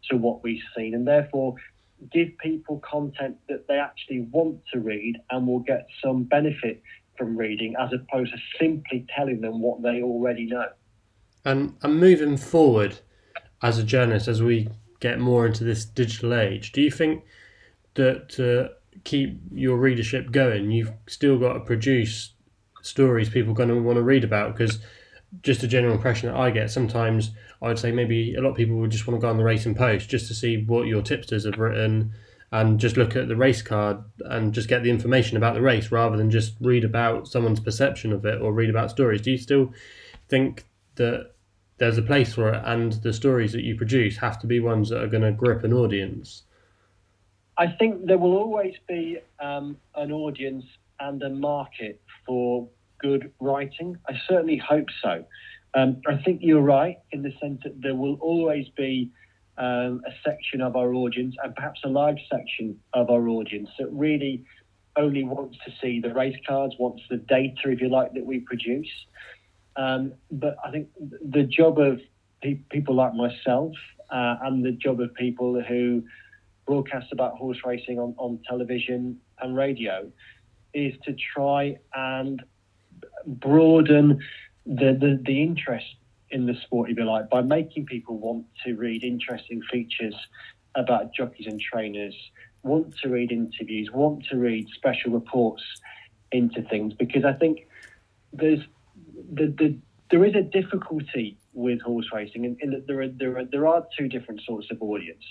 to 0.09 0.17
what 0.17 0.43
we've 0.43 0.63
seen, 0.75 0.93
and 0.93 1.07
therefore 1.07 1.55
give 2.11 2.29
people 2.39 2.79
content 2.79 3.37
that 3.47 3.67
they 3.67 3.77
actually 3.77 4.21
want 4.31 4.59
to 4.73 4.79
read 4.79 5.17
and 5.29 5.45
will 5.45 5.59
get 5.59 5.87
some 6.03 6.23
benefit 6.23 6.81
from 7.17 7.37
reading, 7.37 7.75
as 7.79 7.89
opposed 7.93 8.31
to 8.31 8.39
simply 8.59 9.05
telling 9.15 9.41
them 9.41 9.61
what 9.61 9.81
they 9.83 10.01
already 10.01 10.45
know. 10.45 10.67
And 11.45 11.75
and 11.81 11.99
moving 11.99 12.37
forward 12.37 12.99
as 13.61 13.77
a 13.77 13.83
journalist, 13.83 14.27
as 14.27 14.41
we 14.41 14.69
get 14.99 15.19
more 15.19 15.45
into 15.45 15.63
this 15.63 15.85
digital 15.85 16.33
age, 16.33 16.71
do 16.71 16.81
you 16.81 16.91
think 16.91 17.23
that 17.95 18.29
to 18.29 18.69
keep 19.03 19.39
your 19.51 19.77
readership 19.77 20.31
going, 20.31 20.71
you've 20.71 20.91
still 21.07 21.37
got 21.37 21.53
to 21.53 21.59
produce 21.59 22.33
stories 22.81 23.29
people 23.29 23.51
are 23.51 23.55
going 23.55 23.69
to 23.69 23.75
want 23.75 23.97
to 23.97 24.03
read 24.03 24.23
about? 24.23 24.55
Because 24.55 24.79
just 25.41 25.63
a 25.63 25.67
general 25.67 25.93
impression 25.93 26.29
that 26.29 26.37
I 26.37 26.51
get 26.51 26.71
sometimes, 26.71 27.31
I'd 27.61 27.79
say 27.79 27.91
maybe 27.91 28.35
a 28.35 28.41
lot 28.41 28.51
of 28.51 28.55
people 28.55 28.77
would 28.77 28.91
just 28.91 29.07
want 29.07 29.19
to 29.19 29.21
go 29.21 29.29
on 29.29 29.37
the 29.37 29.43
Racing 29.43 29.75
Post 29.75 30.09
just 30.09 30.27
to 30.27 30.33
see 30.33 30.63
what 30.63 30.87
your 30.87 31.01
tipsters 31.01 31.45
have 31.45 31.59
written 31.59 32.13
and 32.51 32.79
just 32.79 32.97
look 32.97 33.15
at 33.15 33.27
the 33.27 33.35
race 33.35 33.61
card 33.61 33.97
and 34.25 34.53
just 34.53 34.67
get 34.67 34.83
the 34.83 34.89
information 34.89 35.37
about 35.37 35.53
the 35.53 35.61
race 35.61 35.91
rather 35.91 36.17
than 36.17 36.29
just 36.29 36.55
read 36.59 36.83
about 36.83 37.27
someone's 37.27 37.59
perception 37.59 38.11
of 38.11 38.25
it 38.25 38.41
or 38.41 38.51
read 38.51 38.69
about 38.69 38.89
stories. 38.89 39.21
Do 39.21 39.31
you 39.31 39.37
still 39.37 39.73
think 40.27 40.65
that 40.95 41.31
there's 41.81 41.97
a 41.97 42.03
place 42.03 42.35
for 42.35 42.53
it, 42.53 42.61
and 42.63 42.93
the 43.01 43.11
stories 43.11 43.53
that 43.53 43.63
you 43.63 43.75
produce 43.75 44.15
have 44.17 44.39
to 44.39 44.45
be 44.45 44.59
ones 44.59 44.89
that 44.89 45.01
are 45.01 45.07
going 45.07 45.23
to 45.23 45.31
grip 45.31 45.63
an 45.63 45.73
audience. 45.73 46.43
I 47.57 47.69
think 47.69 48.05
there 48.05 48.19
will 48.19 48.37
always 48.37 48.75
be 48.87 49.17
um, 49.39 49.77
an 49.95 50.11
audience 50.11 50.63
and 50.99 51.23
a 51.23 51.29
market 51.31 51.99
for 52.23 52.67
good 52.99 53.31
writing. 53.39 53.97
I 54.07 54.13
certainly 54.29 54.57
hope 54.57 54.89
so. 55.01 55.25
Um, 55.73 56.01
I 56.07 56.17
think 56.17 56.41
you're 56.43 56.61
right 56.61 56.97
in 57.11 57.21
the 57.21 57.33
sense 57.39 57.61
that 57.63 57.81
there 57.81 57.95
will 57.95 58.15
always 58.15 58.67
be 58.75 59.09
um, 59.57 60.01
a 60.05 60.11
section 60.23 60.61
of 60.61 60.75
our 60.75 60.93
audience, 60.93 61.35
and 61.43 61.55
perhaps 61.55 61.81
a 61.83 61.89
large 61.89 62.19
section 62.29 62.77
of 62.93 63.09
our 63.09 63.27
audience, 63.27 63.69
that 63.79 63.87
really 63.91 64.43
only 64.97 65.23
wants 65.23 65.57
to 65.65 65.71
see 65.81 65.99
the 66.01 66.13
race 66.13 66.35
cards, 66.47 66.75
wants 66.77 67.03
the 67.09 67.17
data, 67.17 67.61
if 67.65 67.79
you 67.79 67.89
like, 67.89 68.13
that 68.13 68.25
we 68.25 68.39
produce. 68.39 68.89
Um, 69.77 70.13
but 70.31 70.57
I 70.65 70.71
think 70.71 70.89
the 70.99 71.43
job 71.43 71.79
of 71.79 72.01
pe- 72.41 72.59
people 72.69 72.95
like 72.95 73.13
myself 73.13 73.73
uh, 74.09 74.37
and 74.43 74.65
the 74.65 74.73
job 74.73 74.99
of 74.99 75.13
people 75.15 75.61
who 75.61 76.03
broadcast 76.65 77.11
about 77.11 77.37
horse 77.37 77.59
racing 77.65 77.99
on, 77.99 78.13
on 78.17 78.39
television 78.47 79.19
and 79.39 79.55
radio 79.55 80.11
is 80.73 80.93
to 81.05 81.15
try 81.33 81.77
and 81.93 82.41
broaden 83.25 84.19
the, 84.65 84.97
the, 84.99 85.21
the 85.25 85.41
interest 85.41 85.95
in 86.29 86.45
the 86.45 86.55
sport, 86.63 86.89
if 86.89 86.97
you 86.97 87.03
like, 87.03 87.29
by 87.29 87.41
making 87.41 87.85
people 87.85 88.17
want 88.17 88.45
to 88.65 88.75
read 88.75 89.03
interesting 89.03 89.61
features 89.71 90.15
about 90.75 91.13
jockeys 91.13 91.47
and 91.47 91.59
trainers, 91.59 92.15
want 92.63 92.95
to 92.99 93.09
read 93.09 93.31
interviews, 93.31 93.89
want 93.91 94.25
to 94.29 94.37
read 94.37 94.67
special 94.73 95.11
reports 95.11 95.63
into 96.31 96.61
things, 96.63 96.93
because 96.93 97.25
I 97.25 97.33
think 97.33 97.67
there's 98.31 98.61
the, 99.33 99.47
the 99.47 99.77
there 100.09 100.25
is 100.25 100.35
a 100.35 100.41
difficulty 100.41 101.37
with 101.53 101.81
horse 101.81 102.07
racing 102.13 102.45
in, 102.45 102.57
in 102.61 102.71
that 102.71 102.87
there 102.87 103.01
are, 103.01 103.07
there 103.07 103.37
are 103.37 103.45
there 103.45 103.67
are 103.67 103.85
two 103.97 104.07
different 104.07 104.41
sorts 104.41 104.67
of 104.71 104.81
audience. 104.81 105.23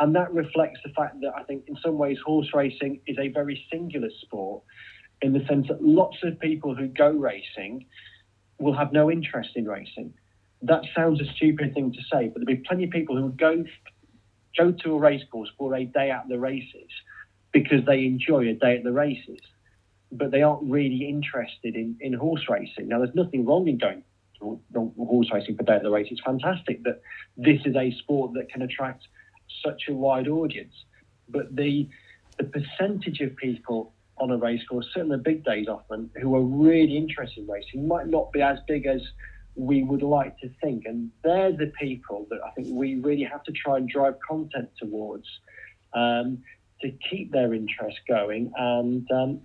And 0.00 0.14
that 0.14 0.32
reflects 0.32 0.78
the 0.84 0.92
fact 0.92 1.20
that 1.22 1.32
I 1.36 1.42
think 1.42 1.64
in 1.66 1.76
some 1.84 1.98
ways 1.98 2.18
horse 2.24 2.50
racing 2.54 3.00
is 3.08 3.18
a 3.18 3.28
very 3.28 3.66
singular 3.72 4.10
sport 4.20 4.62
in 5.22 5.32
the 5.32 5.44
sense 5.46 5.66
that 5.66 5.82
lots 5.82 6.18
of 6.22 6.38
people 6.38 6.76
who 6.76 6.86
go 6.86 7.10
racing 7.10 7.86
will 8.58 8.74
have 8.74 8.92
no 8.92 9.10
interest 9.10 9.50
in 9.54 9.66
racing. 9.66 10.12
That 10.62 10.82
sounds 10.94 11.20
a 11.20 11.24
stupid 11.36 11.74
thing 11.74 11.92
to 11.92 12.00
say, 12.12 12.28
but 12.28 12.40
there'll 12.40 12.46
be 12.46 12.64
plenty 12.66 12.84
of 12.84 12.90
people 12.90 13.16
who 13.16 13.22
will 13.22 13.28
go 13.30 13.64
go 14.56 14.72
to 14.72 14.94
a 14.94 14.98
racecourse 14.98 15.50
for 15.56 15.74
a 15.74 15.84
day 15.84 16.10
at 16.10 16.28
the 16.28 16.38
races 16.38 16.90
because 17.52 17.84
they 17.86 18.04
enjoy 18.04 18.48
a 18.48 18.54
day 18.54 18.76
at 18.76 18.82
the 18.82 18.92
races, 18.92 19.38
but 20.10 20.30
they 20.30 20.42
aren't 20.42 20.62
really 20.68 21.08
interested 21.08 21.76
in, 21.76 21.96
in 22.00 22.12
horse 22.12 22.48
racing. 22.48 22.88
Now, 22.88 22.98
there's 22.98 23.14
nothing 23.14 23.46
wrong 23.46 23.68
in 23.68 23.78
going 23.78 24.02
to 24.40 24.60
horse 24.98 25.28
racing 25.32 25.56
for 25.56 25.62
a 25.62 25.66
day 25.66 25.74
at 25.74 25.82
the 25.82 25.90
race. 25.90 26.08
It's 26.10 26.20
fantastic 26.20 26.82
that 26.84 27.00
this 27.36 27.60
is 27.64 27.76
a 27.76 27.92
sport 27.98 28.32
that 28.34 28.50
can 28.50 28.62
attract 28.62 29.06
such 29.64 29.82
a 29.88 29.94
wide 29.94 30.28
audience. 30.28 30.74
But 31.28 31.54
the 31.54 31.88
the 32.38 32.44
percentage 32.44 33.20
of 33.20 33.34
people 33.36 33.92
on 34.20 34.30
a 34.30 34.36
race 34.36 34.62
course, 34.68 34.88
certainly 34.94 35.16
the 35.16 35.22
big 35.22 35.44
days 35.44 35.68
often, 35.68 36.10
who 36.20 36.34
are 36.34 36.42
really 36.42 36.96
interested 36.96 37.40
in 37.40 37.46
racing 37.48 37.86
might 37.86 38.06
not 38.06 38.32
be 38.32 38.42
as 38.42 38.58
big 38.66 38.86
as 38.86 39.00
we 39.54 39.82
would 39.82 40.02
like 40.02 40.38
to 40.38 40.50
think. 40.62 40.84
And 40.86 41.10
they're 41.24 41.52
the 41.52 41.72
people 41.80 42.26
that 42.30 42.38
I 42.46 42.50
think 42.50 42.68
we 42.70 42.96
really 42.96 43.24
have 43.24 43.42
to 43.44 43.52
try 43.52 43.76
and 43.76 43.88
drive 43.88 44.14
content 44.26 44.70
towards 44.78 45.26
um, 45.94 46.38
to 46.82 46.92
keep 47.10 47.32
their 47.32 47.52
interest 47.54 47.98
going. 48.06 48.52
And 48.56 49.10
um, 49.10 49.40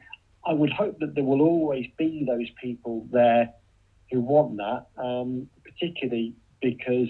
I 0.45 0.53
would 0.53 0.71
hope 0.71 0.99
that 0.99 1.15
there 1.15 1.23
will 1.23 1.41
always 1.41 1.88
be 1.97 2.25
those 2.27 2.47
people 2.62 3.07
there 3.12 3.53
who 4.12 4.19
want 4.19 4.57
that, 4.57 4.88
um, 5.01 5.49
particularly 5.63 6.36
because 6.62 7.09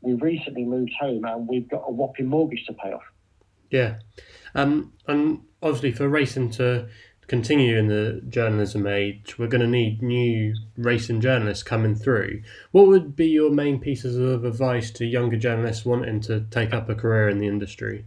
we 0.00 0.12
recently 0.14 0.64
moved 0.64 0.92
home 1.00 1.24
and 1.24 1.48
we've 1.48 1.68
got 1.68 1.82
a 1.88 1.90
whopping 1.90 2.26
mortgage 2.26 2.64
to 2.66 2.74
pay 2.74 2.92
off. 2.92 3.02
Yeah. 3.70 3.96
Um, 4.54 4.92
and 5.08 5.40
obviously, 5.64 5.92
for 5.92 6.08
racing 6.08 6.50
to 6.50 6.86
continue 7.26 7.78
in 7.78 7.88
the 7.88 8.22
journalism 8.28 8.86
age, 8.86 9.38
we're 9.38 9.48
going 9.48 9.62
to 9.62 9.66
need 9.66 10.02
new 10.02 10.54
racing 10.76 11.22
journalists 11.22 11.62
coming 11.62 11.94
through. 11.94 12.42
What 12.70 12.86
would 12.86 13.16
be 13.16 13.28
your 13.28 13.50
main 13.50 13.80
pieces 13.80 14.16
of 14.16 14.44
advice 14.44 14.90
to 14.92 15.06
younger 15.06 15.38
journalists 15.38 15.86
wanting 15.86 16.20
to 16.22 16.40
take 16.50 16.74
up 16.74 16.88
a 16.90 16.94
career 16.94 17.30
in 17.30 17.38
the 17.38 17.48
industry? 17.48 18.04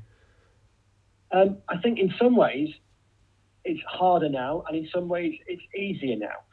Um, 1.32 1.58
I 1.68 1.78
think 1.78 2.00
in 2.00 2.14
some 2.20 2.36
ways 2.36 2.70
it's 3.66 3.82
harder 3.90 4.30
now, 4.30 4.64
and 4.68 4.78
in 4.78 4.88
some 4.94 5.10
ways 5.10 5.34
it's 5.48 5.64
easier 5.76 6.16
now. 6.16 6.46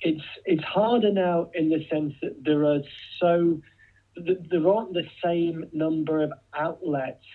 It's 0.00 0.24
it's 0.46 0.64
harder 0.64 1.12
now 1.12 1.50
in 1.54 1.68
the 1.68 1.86
sense 1.90 2.14
that 2.22 2.42
there 2.42 2.64
are 2.64 2.80
so 3.20 3.60
there 4.16 4.68
aren't 4.68 4.94
the 4.94 5.06
same 5.22 5.66
number 5.72 6.22
of 6.22 6.32
outlets, 6.54 7.26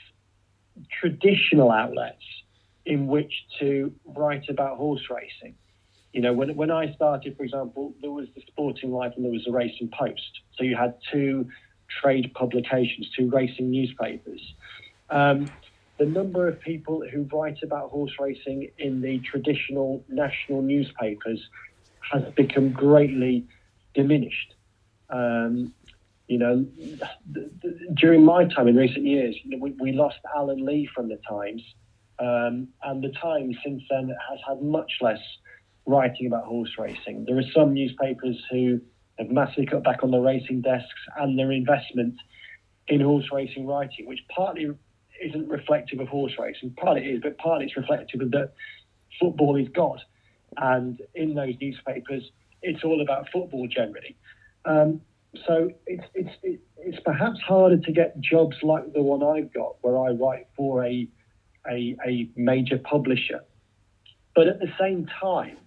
traditional 0.99 1.71
outlets 1.71 2.23
in 2.85 3.07
which 3.07 3.33
to 3.59 3.93
write 4.05 4.49
about 4.49 4.77
horse 4.77 5.09
racing. 5.09 5.55
You 6.13 6.21
know, 6.21 6.33
when, 6.33 6.55
when 6.55 6.71
I 6.71 6.93
started, 6.93 7.35
for 7.35 7.43
example, 7.43 7.93
there 8.01 8.11
was 8.11 8.27
the 8.35 8.41
Sporting 8.47 8.91
Life 8.91 9.13
and 9.15 9.25
there 9.25 9.31
was 9.31 9.43
the 9.43 9.51
Racing 9.51 9.89
Post. 9.89 10.41
So 10.57 10.63
you 10.63 10.75
had 10.75 10.95
two 11.11 11.49
trade 12.01 12.33
publications, 12.33 13.09
two 13.17 13.29
racing 13.29 13.69
newspapers. 13.69 14.41
Um, 15.09 15.47
the 15.97 16.05
number 16.05 16.47
of 16.47 16.59
people 16.61 17.03
who 17.11 17.27
write 17.31 17.57
about 17.63 17.89
horse 17.89 18.13
racing 18.19 18.69
in 18.77 19.01
the 19.01 19.19
traditional 19.19 20.03
national 20.09 20.61
newspapers 20.61 21.39
has 22.11 22.23
become 22.35 22.71
greatly 22.71 23.45
diminished. 23.93 24.55
Um, 25.09 25.73
you 26.27 26.37
know, 26.37 26.65
th- 26.75 27.49
th- 27.61 27.75
during 27.93 28.23
my 28.25 28.45
time 28.45 28.67
in 28.67 28.75
recent 28.75 29.05
years, 29.05 29.35
we, 29.59 29.71
we 29.79 29.91
lost 29.91 30.17
Alan 30.35 30.65
Lee 30.65 30.89
from 30.93 31.07
the 31.07 31.19
Times 31.27 31.61
um, 32.19 32.67
and 32.83 33.03
the 33.03 33.11
Times 33.21 33.55
since 33.63 33.83
then 33.89 34.09
has 34.29 34.39
had 34.47 34.61
much 34.61 34.91
less 35.01 35.19
writing 35.85 36.27
about 36.27 36.45
horse 36.45 36.71
racing. 36.77 37.25
There 37.27 37.37
are 37.37 37.49
some 37.53 37.73
newspapers 37.73 38.41
who 38.49 38.81
have 39.19 39.29
massively 39.29 39.65
cut 39.65 39.83
back 39.83 40.03
on 40.03 40.11
their 40.11 40.21
racing 40.21 40.61
desks 40.61 40.89
and 41.17 41.37
their 41.37 41.51
investment 41.51 42.15
in 42.87 43.01
horse 43.01 43.25
racing 43.31 43.65
writing, 43.67 44.07
which 44.07 44.19
partly 44.33 44.67
isn't 45.23 45.47
reflective 45.47 45.99
of 45.99 46.07
horse 46.07 46.33
racing, 46.39 46.73
partly 46.77 47.05
it 47.05 47.15
is, 47.15 47.21
but 47.21 47.37
partly 47.37 47.65
it's 47.65 47.77
reflective 47.77 48.21
of 48.21 48.31
that 48.31 48.53
football 49.19 49.55
is 49.55 49.67
God. 49.69 50.01
And 50.57 51.01
in 51.13 51.35
those 51.35 51.53
newspapers, 51.59 52.23
it's 52.61 52.83
all 52.83 53.01
about 53.01 53.27
football 53.31 53.67
generally. 53.67 54.15
Um, 54.65 55.01
so 55.45 55.69
it's, 55.85 56.03
it's, 56.13 56.61
it's 56.77 56.99
perhaps 57.03 57.39
harder 57.41 57.77
to 57.77 57.91
get 57.91 58.19
jobs 58.21 58.55
like 58.63 58.93
the 58.93 59.01
one 59.01 59.23
I've 59.23 59.53
got, 59.53 59.75
where 59.81 59.97
I 59.97 60.11
write 60.11 60.47
for 60.55 60.83
a 60.85 61.07
a, 61.69 61.95
a 62.05 62.29
major 62.35 62.77
publisher. 62.77 63.41
But 64.35 64.47
at 64.47 64.59
the 64.59 64.71
same 64.79 65.07
time, 65.19 65.57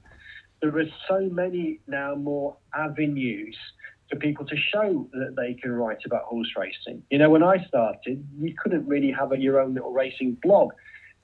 there 0.60 0.76
are 0.76 0.84
so 1.08 1.20
many 1.30 1.80
now 1.86 2.14
more 2.14 2.56
avenues 2.74 3.56
for 4.10 4.16
people 4.16 4.44
to 4.46 4.56
show 4.56 5.08
that 5.12 5.34
they 5.36 5.54
can 5.54 5.72
write 5.72 5.98
about 6.04 6.24
horse 6.24 6.52
racing. 6.56 7.02
You 7.10 7.18
know, 7.18 7.30
when 7.30 7.42
I 7.42 7.64
started, 7.66 8.26
you 8.38 8.54
couldn't 8.60 8.86
really 8.86 9.12
have 9.12 9.32
a, 9.32 9.38
your 9.38 9.60
own 9.60 9.74
little 9.74 9.92
racing 9.92 10.38
blog 10.42 10.70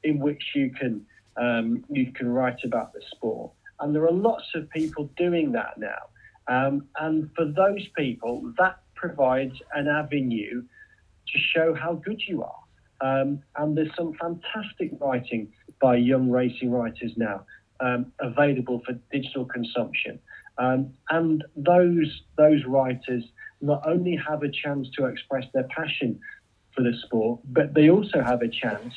in 0.02 0.18
which 0.18 0.42
you 0.54 0.70
can 0.70 1.04
um, 1.36 1.84
you 1.90 2.12
can 2.12 2.28
write 2.28 2.62
about 2.64 2.92
the 2.92 3.00
sport. 3.10 3.50
And 3.80 3.94
there 3.94 4.04
are 4.04 4.12
lots 4.12 4.44
of 4.54 4.70
people 4.70 5.10
doing 5.16 5.50
that 5.52 5.78
now. 5.78 6.02
Um, 6.46 6.86
and 7.00 7.30
for 7.34 7.46
those 7.46 7.86
people, 7.96 8.52
that 8.58 8.78
provides 8.94 9.54
an 9.74 9.88
avenue 9.88 10.62
to 10.62 11.38
show 11.38 11.74
how 11.74 11.94
good 11.94 12.22
you 12.28 12.44
are. 12.44 12.63
Um, 13.00 13.42
and 13.56 13.76
there's 13.76 13.94
some 13.96 14.14
fantastic 14.14 14.92
writing 15.00 15.52
by 15.80 15.96
young 15.96 16.30
racing 16.30 16.70
writers 16.70 17.12
now 17.16 17.44
um, 17.80 18.12
available 18.20 18.82
for 18.86 18.92
digital 19.12 19.44
consumption. 19.44 20.18
Um, 20.58 20.92
and 21.10 21.44
those 21.56 22.22
those 22.36 22.64
writers 22.64 23.24
not 23.60 23.82
only 23.86 24.16
have 24.16 24.42
a 24.42 24.50
chance 24.50 24.88
to 24.96 25.06
express 25.06 25.44
their 25.52 25.64
passion 25.64 26.20
for 26.74 26.82
the 26.82 26.94
sport, 27.04 27.40
but 27.44 27.74
they 27.74 27.90
also 27.90 28.22
have 28.22 28.42
a 28.42 28.48
chance 28.48 28.94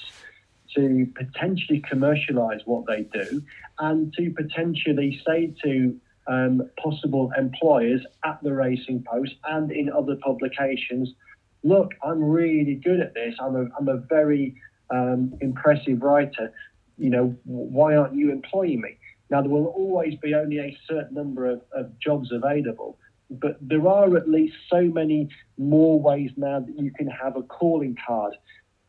to 0.76 1.08
potentially 1.16 1.80
commercialize 1.80 2.62
what 2.66 2.86
they 2.86 3.04
do 3.04 3.42
and 3.80 4.14
to 4.14 4.30
potentially 4.32 5.22
say 5.26 5.54
to 5.64 6.00
um, 6.28 6.70
possible 6.82 7.32
employers 7.38 8.02
at 8.26 8.42
the 8.44 8.54
Racing 8.54 9.04
Post 9.10 9.36
and 9.46 9.72
in 9.72 9.90
other 9.90 10.16
publications 10.18 11.14
look, 11.68 11.92
I'm 12.04 12.24
really 12.24 12.76
good 12.76 13.00
at 13.00 13.14
this. 13.14 13.36
I'm 13.42 13.56
a, 13.56 13.66
I'm 13.78 13.88
a 13.88 13.98
very 13.98 14.56
um, 14.90 15.34
impressive 15.42 16.02
writer. 16.02 16.54
You 16.98 17.10
know, 17.10 17.36
why 17.44 17.96
aren't 17.96 18.16
you 18.16 18.32
employing 18.32 18.82
me? 18.82 18.98
Now, 19.30 19.42
there 19.42 19.52
will 19.52 19.68
always 19.68 20.16
be 20.16 20.34
only 20.34 20.60
a 20.60 20.78
certain 20.88 21.16
number 21.16 21.46
of, 21.46 21.62
of 21.74 22.00
jobs 22.00 22.32
available, 22.32 22.98
but 23.30 23.58
there 23.62 23.86
are 23.88 24.16
at 24.16 24.30
least 24.30 24.56
so 24.70 24.84
many 24.84 25.30
more 25.58 26.00
ways 26.00 26.32
now 26.38 26.62
that 26.62 26.80
you 26.80 26.92
can 26.92 27.08
have 27.08 27.36
a 27.36 27.44
calling 27.44 27.98
card 28.08 28.34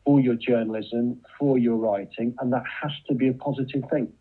for 0.05 0.21
your 0.21 0.35
journalism, 0.35 1.21
for 1.37 1.57
your 1.57 1.75
writing, 1.75 2.33
and 2.39 2.53
that 2.53 2.63
has 2.81 2.91
to 3.09 3.13
be 3.13 3.27
a 3.27 3.33
positive 3.33 3.83
thing. 3.91 4.11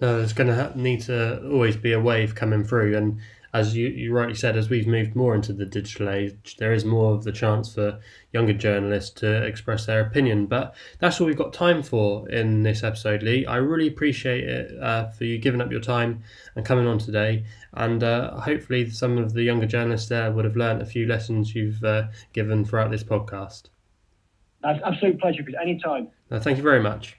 No, 0.00 0.18
there's 0.18 0.32
going 0.32 0.48
to 0.48 0.72
need 0.78 1.02
to 1.02 1.46
always 1.50 1.76
be 1.76 1.92
a 1.92 2.00
wave 2.00 2.34
coming 2.34 2.64
through, 2.64 2.96
and 2.96 3.20
as 3.58 3.76
you, 3.76 3.88
you 3.88 4.12
rightly 4.12 4.34
said, 4.34 4.56
as 4.56 4.70
we've 4.70 4.86
moved 4.86 5.16
more 5.16 5.34
into 5.34 5.52
the 5.52 5.66
digital 5.66 6.08
age, 6.08 6.56
there 6.58 6.72
is 6.72 6.84
more 6.84 7.14
of 7.14 7.24
the 7.24 7.32
chance 7.32 7.74
for 7.74 7.98
younger 8.32 8.52
journalists 8.52 9.10
to 9.20 9.42
express 9.44 9.86
their 9.86 10.00
opinion. 10.00 10.46
But 10.46 10.74
that's 11.00 11.20
all 11.20 11.26
we've 11.26 11.36
got 11.36 11.52
time 11.52 11.82
for 11.82 12.28
in 12.28 12.62
this 12.62 12.84
episode, 12.84 13.22
Lee. 13.22 13.44
I 13.46 13.56
really 13.56 13.88
appreciate 13.88 14.44
it 14.44 14.80
uh, 14.80 15.08
for 15.08 15.24
you 15.24 15.38
giving 15.38 15.60
up 15.60 15.72
your 15.72 15.80
time 15.80 16.22
and 16.54 16.64
coming 16.64 16.86
on 16.86 16.98
today. 16.98 17.44
And 17.74 18.02
uh, 18.02 18.40
hopefully, 18.40 18.88
some 18.90 19.18
of 19.18 19.34
the 19.34 19.42
younger 19.42 19.66
journalists 19.66 20.08
there 20.08 20.30
would 20.30 20.44
have 20.44 20.56
learned 20.56 20.80
a 20.80 20.86
few 20.86 21.06
lessons 21.06 21.54
you've 21.54 21.82
uh, 21.82 22.04
given 22.32 22.64
throughout 22.64 22.90
this 22.90 23.04
podcast. 23.04 23.64
That's 24.62 24.80
absolute 24.84 25.20
pleasure, 25.20 25.42
Chris. 25.42 25.56
Anytime. 25.60 26.08
thank 26.30 26.56
you 26.56 26.62
very 26.62 26.80
much. 26.80 27.17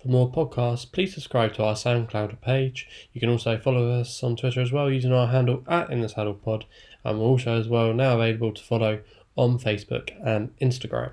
For 0.00 0.08
more 0.08 0.30
podcasts, 0.30 0.90
please 0.90 1.12
subscribe 1.12 1.54
to 1.54 1.64
our 1.64 1.74
SoundCloud 1.74 2.40
page. 2.40 2.86
You 3.12 3.20
can 3.20 3.30
also 3.30 3.58
follow 3.58 3.90
us 3.90 4.22
on 4.22 4.36
Twitter 4.36 4.60
as 4.60 4.70
well 4.70 4.88
using 4.88 5.12
our 5.12 5.26
handle 5.26 5.64
at 5.66 5.90
In 5.90 6.02
the 6.02 6.08
Saddle 6.08 6.34
Pod. 6.34 6.66
And 7.04 7.18
we're 7.18 7.26
also 7.26 7.58
as 7.58 7.68
well 7.68 7.92
now 7.92 8.14
available 8.14 8.52
to 8.54 8.62
follow 8.62 9.00
on 9.34 9.58
Facebook 9.58 10.10
and 10.24 10.56
Instagram. 10.60 11.12